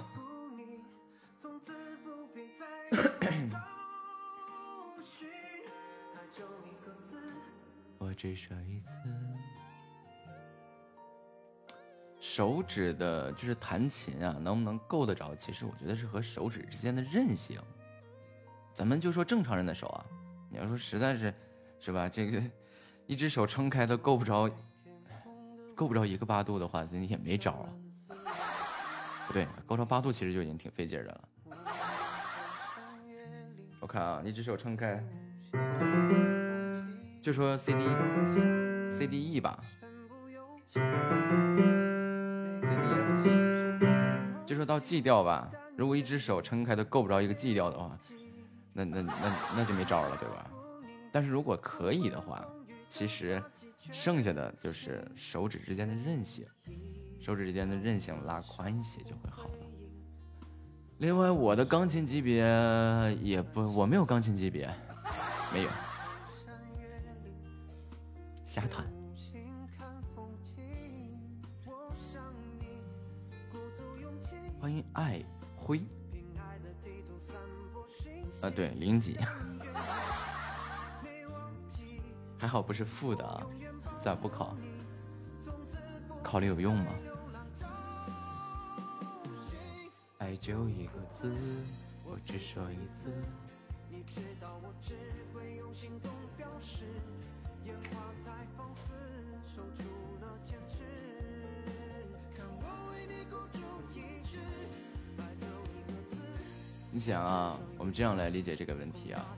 [7.99, 8.89] 我只说一次。
[12.21, 15.35] 手指的，就是弹琴啊，能不能够得着？
[15.35, 17.61] 其实我觉得是和手指之间的韧性。
[18.75, 20.05] 咱们就说正常人的手啊，
[20.51, 21.35] 你要说实在是，
[21.81, 22.09] 是吧？
[22.09, 22.43] 这个
[23.07, 24.49] 一只手撑开都够不着，
[25.79, 27.71] 够不着一个八度的话，你也没招啊。
[29.29, 31.21] 不对，够着八度其实就已经挺费劲儿的了。
[33.79, 35.01] 我看啊，一只手撑开，
[37.23, 37.85] 就说 C D
[38.91, 39.63] C D E 吧
[40.67, 40.87] ，C D
[42.67, 43.31] F G，
[44.45, 45.49] 就说到 G 调吧。
[45.77, 47.97] 如果一只手撑开都够不着一个 G 调的话，
[48.73, 49.13] 那那那
[49.59, 50.51] 那就没招了，对吧？
[51.13, 52.45] 但是如果可以的话，
[52.89, 53.41] 其实
[53.93, 56.47] 剩下的就是手指之间的韧性，
[57.21, 59.67] 手指之间的韧性拉宽一些就会好了。
[60.99, 62.43] 另外，我的钢琴级别
[63.23, 64.69] 也不，我没有钢琴级别，
[65.53, 65.71] 没有，
[68.45, 68.85] 瞎弹。
[74.61, 75.23] 欢迎爱
[75.57, 75.81] 辉，
[78.43, 79.17] 啊，对，零级，
[82.39, 83.45] 还好不是负的啊，
[84.01, 84.57] 咋不考？
[86.23, 86.93] 考了有用吗？
[90.19, 91.35] 爱就一个字，
[92.05, 93.13] 我只说一次。
[93.91, 94.95] 你知道我只
[95.33, 96.85] 会用行动表示，
[97.65, 98.93] 烟花太放肆，
[99.57, 99.83] 守住
[100.21, 100.77] 了坚持。
[102.37, 103.59] 看我为你孤注
[103.99, 104.39] 一掷，
[105.19, 106.17] 爱就一个字。
[106.91, 109.38] 你想啊，我们这样来理解这个问题啊。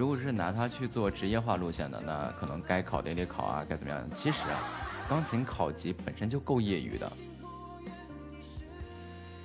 [0.00, 4.02] 如果是拿它去做职业化路线的，那可能该考的也得考啊，该怎么样？
[4.16, 4.58] 其实啊，
[5.06, 7.12] 钢琴考级本身就够业余的，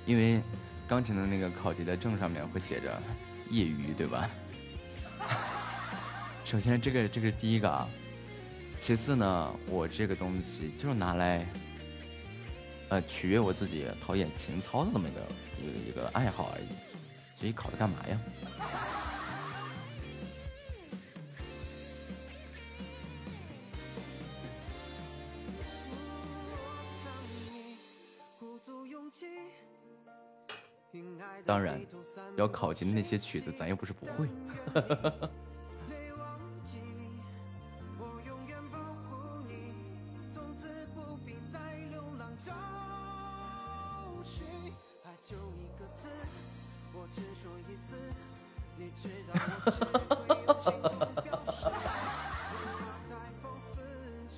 [0.06, 0.42] 因为
[0.88, 2.98] 钢琴的那个考级的证上面会写着
[3.50, 4.30] 业余，对吧？
[6.42, 7.86] 首先，这个这个是第一个啊。
[8.80, 11.44] 其次呢，我这个东西就是拿来，
[12.88, 15.20] 呃，取悦我自己陶冶情操的这么一个
[15.60, 16.68] 一个一个爱好而已。
[17.38, 18.18] 所以考它干嘛呀？
[31.46, 31.80] 当然
[32.36, 34.28] 要考级的那些曲子，咱又不是不会。
[35.88, 36.80] 没忘记，
[38.00, 39.72] 我永远保护你，
[40.34, 41.58] 从此不必再
[41.92, 42.52] 流浪找
[44.24, 44.44] 寻。
[45.04, 46.08] 爱就一个字，
[46.92, 47.94] 我只说一次，
[48.76, 49.34] 你知道
[49.66, 49.72] 我只
[50.26, 51.62] 会用行动表示。
[52.50, 53.10] 烟花太
[53.40, 53.74] 放肆，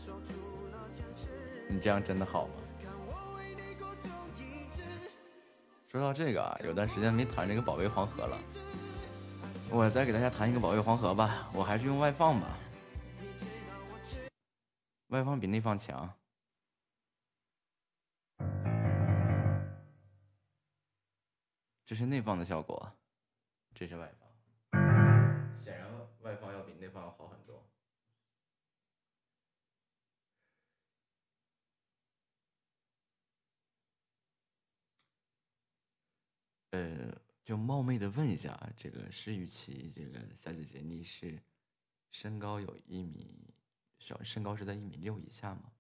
[0.05, 0.31] 守住
[0.71, 1.25] 了坚持。
[1.73, 2.58] 你这样真的好吗？
[5.99, 8.39] 说到这个啊，有段时间没弹这个保卫黄河了，
[9.69, 11.51] 我再给大家弹一个保卫黄河吧。
[11.53, 12.57] 我还是用外放吧，
[15.09, 16.09] 外放比内放强。
[21.85, 22.93] 这是内放的效果，
[23.75, 24.79] 这是外放。
[25.57, 25.89] 显然
[26.21, 27.58] 外放要比内放要好很多。
[36.71, 37.13] 呃，
[37.45, 41.41] 就冒昧的问一下啊，这个施雨琪，这个小姐姐，你是
[42.11, 43.55] 身高有一米，
[43.99, 45.73] 身身高是在一米六以下吗？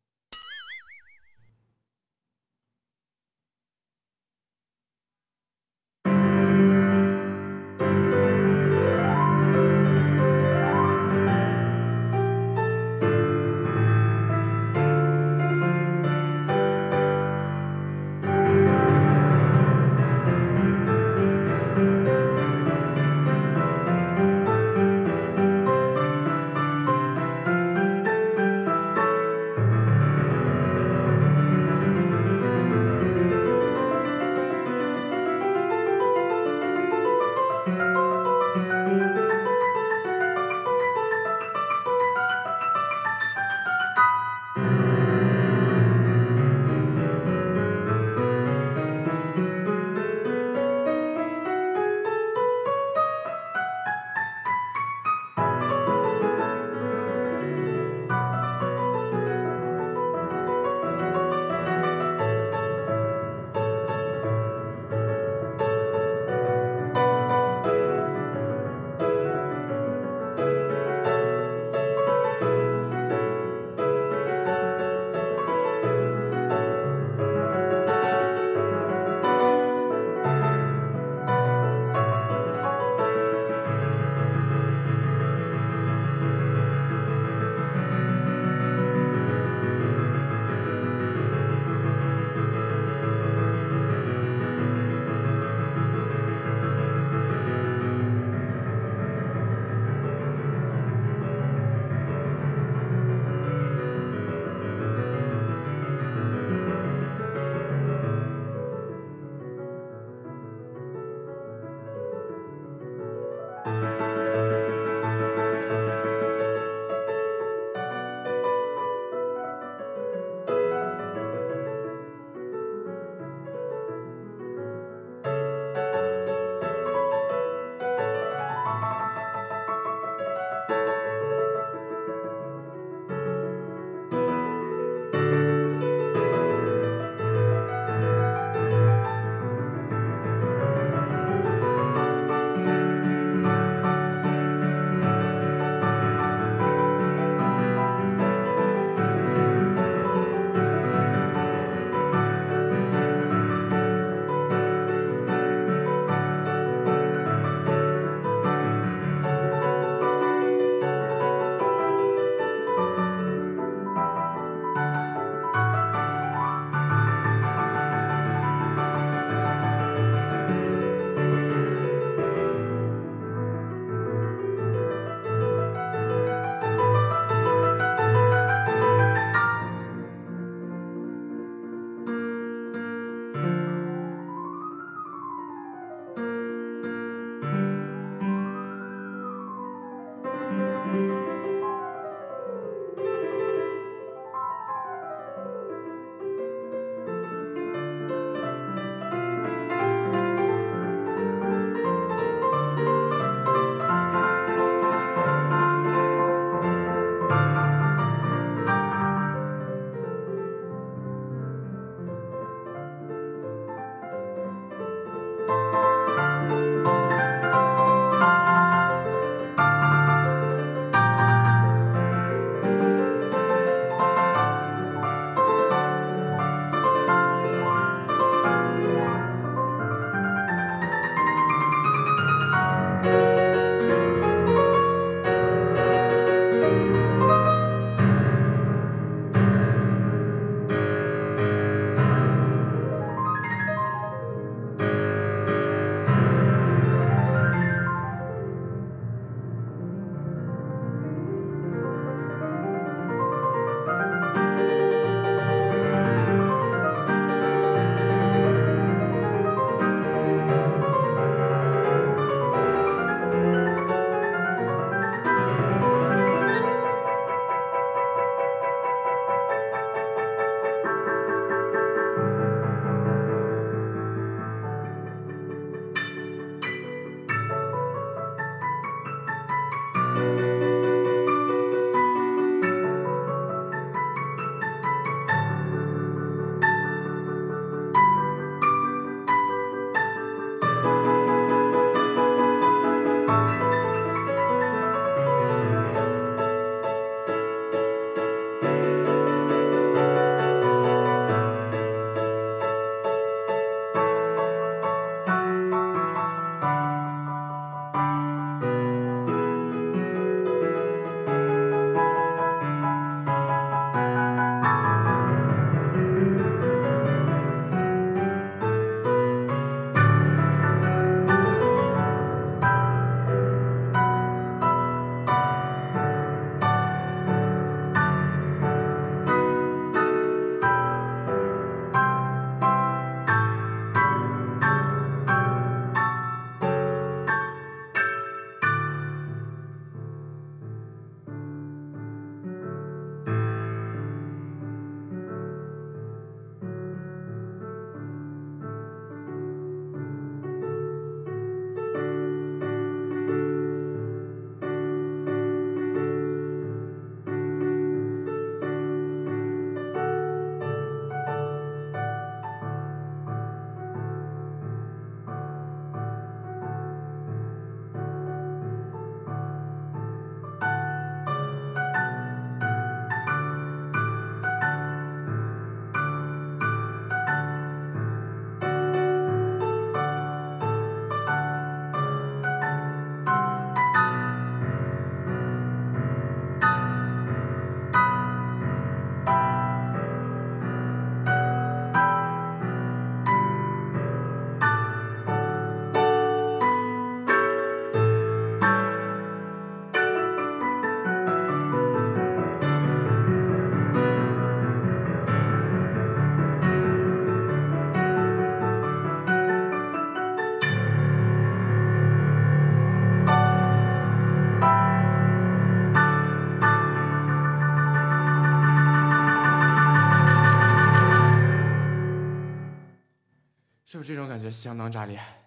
[424.29, 425.38] 感觉相当炸裂。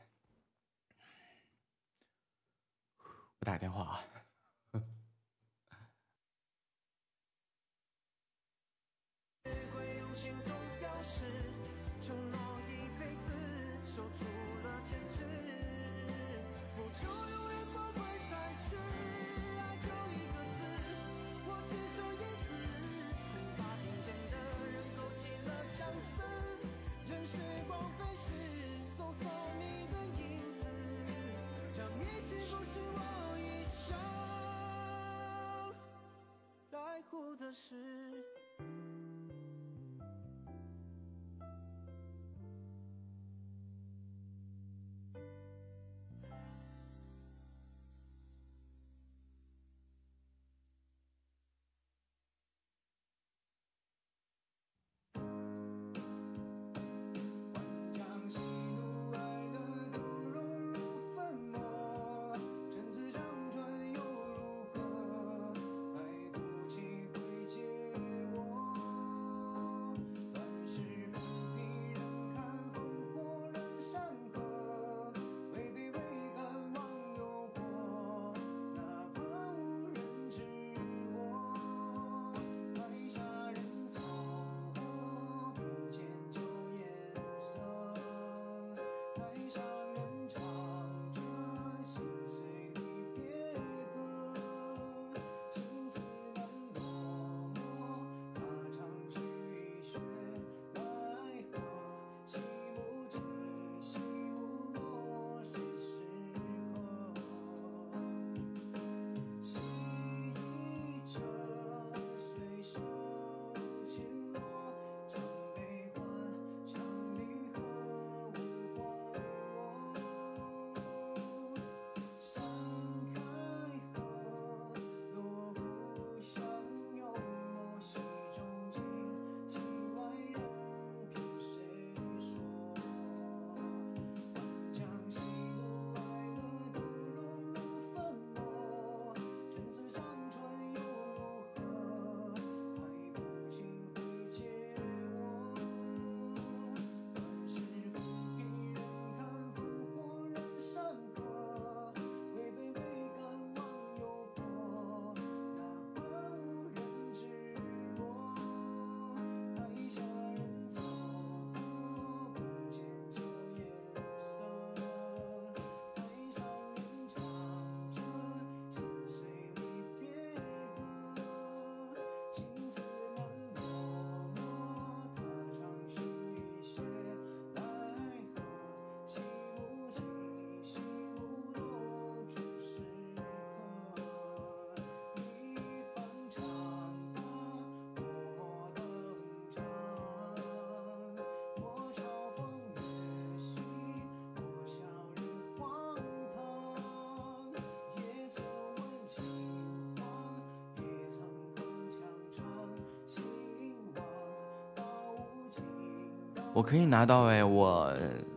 [206.53, 207.93] 我可以拿到哎，我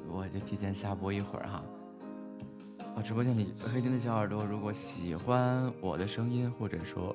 [0.09, 1.65] 我就提前下播一会儿哈。
[2.95, 7.15] 啊直播间里黑金的小耳朵，如果喜欢我的声音或者说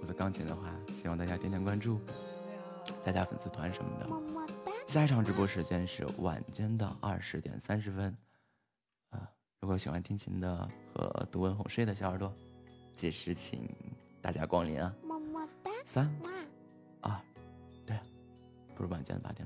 [0.00, 2.00] 我的钢琴的话，希望大家点点关注，
[3.00, 4.06] 加加粉丝团什么的。
[4.06, 8.16] 么么哒下一场直播时间是晚间的二十点三十分
[9.10, 9.28] 啊。
[9.60, 12.32] 如果喜欢听琴的和读文哄睡的小耳朵，
[12.94, 13.68] 届时请
[14.20, 14.94] 大家光临啊。
[15.02, 15.70] 么么哒。
[15.84, 16.08] 三
[17.00, 17.12] 二，
[17.84, 17.98] 对，
[18.76, 19.44] 不是晚间八点